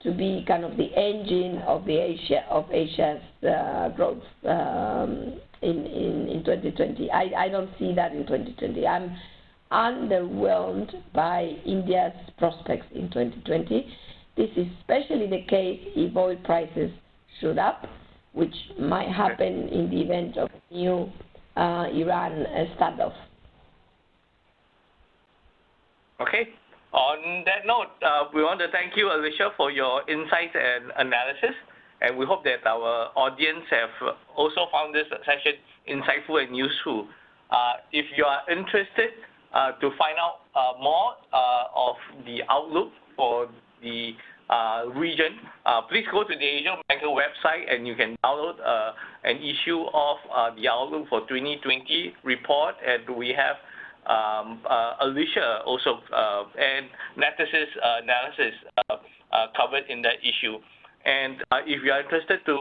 to 0.02 0.10
be 0.10 0.44
kind 0.48 0.64
of 0.64 0.76
the 0.76 0.92
engine 0.96 1.58
of 1.58 1.84
the 1.84 1.96
Asia 1.96 2.44
of 2.50 2.64
Asia's 2.72 3.22
uh, 3.48 3.88
growth 3.90 4.22
um, 4.44 5.38
in, 5.62 5.86
in 5.86 6.28
in 6.28 6.42
2020. 6.44 7.08
I, 7.12 7.44
I 7.44 7.48
don't 7.48 7.70
see 7.78 7.94
that 7.94 8.10
in 8.10 8.26
2020. 8.26 8.84
I'm 8.84 9.16
underwhelmed 9.72 10.92
by 11.14 11.50
India's 11.64 12.12
prospects 12.38 12.86
in 12.94 13.08
2020. 13.10 13.86
This 14.36 14.50
is 14.56 14.66
especially 14.80 15.26
the 15.28 15.44
case 15.48 15.80
if 15.96 16.16
oil 16.16 16.36
prices 16.44 16.90
shoot 17.40 17.58
up 17.58 17.86
which 18.32 18.54
might 18.80 19.08
happen 19.08 19.68
in 19.68 19.90
the 19.90 20.00
event 20.00 20.36
of 20.38 20.48
new 20.70 21.10
uh, 21.56 21.86
Iran 21.92 22.46
uh, 22.46 22.64
standoff. 22.76 23.12
Okay. 26.20 26.48
On 26.92 27.44
that 27.46 27.66
note, 27.66 27.88
uh, 28.04 28.28
we 28.34 28.42
want 28.42 28.60
to 28.60 28.68
thank 28.70 28.96
you, 28.96 29.08
Alicia, 29.08 29.50
for 29.56 29.70
your 29.70 30.08
insights 30.10 30.54
and 30.54 30.92
analysis, 30.96 31.56
and 32.02 32.18
we 32.18 32.26
hope 32.26 32.44
that 32.44 32.66
our 32.66 33.10
audience 33.16 33.64
have 33.70 34.14
also 34.36 34.66
found 34.70 34.94
this 34.94 35.06
session 35.24 35.56
insightful 35.88 36.42
and 36.44 36.54
useful. 36.54 37.08
Uh, 37.50 37.72
if 37.92 38.04
you 38.16 38.24
are 38.24 38.40
interested 38.50 39.12
to 39.52 39.90
find 39.98 40.16
out 40.18 40.40
uh, 40.54 40.78
more 40.80 41.14
of 41.74 41.96
the 42.24 42.40
outlook 42.48 42.88
for 43.16 43.48
the 43.82 44.12
uh, 44.50 44.84
region, 44.96 45.38
uh, 45.64 45.80
please 45.88 46.04
go 46.12 46.24
to 46.24 46.34
the 46.34 46.44
Asian 46.44 46.74
Banker 46.88 47.06
website 47.06 47.72
and 47.72 47.86
you 47.86 47.94
can 47.94 48.16
download 48.24 48.60
uh, 48.60 48.92
an 49.24 49.38
issue 49.38 49.84
of 49.94 50.16
the 50.56 50.68
Outlook 50.68 51.08
for 51.08 51.20
2020 51.20 52.12
report. 52.24 52.74
And 52.86 53.16
we 53.16 53.34
have 53.36 53.56
um, 54.04 54.60
Alicia 55.00 55.62
also 55.64 56.00
and 56.58 56.86
Natixis's 57.16 57.72
analysis 58.02 58.54
covered 59.56 59.84
in 59.88 60.02
that 60.02 60.20
issue. 60.20 60.58
And 61.04 61.36
if 61.66 61.82
you 61.84 61.92
are 61.92 62.02
interested 62.02 62.40
to 62.46 62.58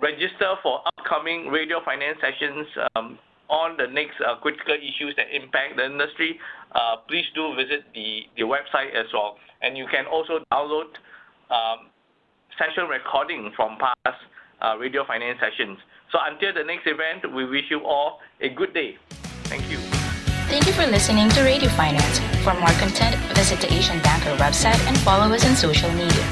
register 0.00 0.54
for 0.62 0.82
upcoming 0.86 1.48
radio 1.48 1.78
finance 1.84 2.18
sessions 2.20 2.66
um, 2.96 3.18
on 3.50 3.76
the 3.76 3.86
next 3.90 4.14
uh, 4.22 4.38
critical 4.38 4.74
issues 4.78 5.14
that 5.18 5.26
impact 5.34 5.76
the 5.76 5.84
industry, 5.84 6.38
uh, 6.72 7.02
please 7.08 7.26
do 7.34 7.54
visit 7.58 7.84
the, 7.92 8.22
the 8.38 8.42
website 8.42 8.94
as 8.94 9.06
well. 9.12 9.36
And 9.60 9.76
you 9.76 9.86
can 9.90 10.06
also 10.06 10.38
download 10.52 10.94
um, 11.50 11.90
session 12.56 12.88
recording 12.88 13.50
from 13.56 13.76
past 13.76 14.16
uh, 14.62 14.78
radio 14.78 15.04
finance 15.04 15.38
sessions. 15.42 15.78
So 16.12 16.18
until 16.22 16.54
the 16.54 16.64
next 16.64 16.86
event, 16.86 17.34
we 17.34 17.44
wish 17.44 17.66
you 17.70 17.84
all 17.84 18.20
a 18.40 18.48
good 18.48 18.72
day. 18.72 18.96
Thank 19.50 19.68
you. 19.68 19.78
Thank 20.46 20.66
you 20.66 20.72
for 20.72 20.86
listening 20.86 21.28
to 21.30 21.42
Radio 21.42 21.68
Finance. 21.70 22.18
For 22.42 22.54
more 22.54 22.74
content, 22.82 23.14
visit 23.34 23.60
the 23.60 23.72
Asian 23.72 24.00
Banker 24.02 24.34
website 24.42 24.80
and 24.86 24.98
follow 24.98 25.32
us 25.32 25.46
on 25.46 25.54
social 25.54 25.90
media. 25.92 26.26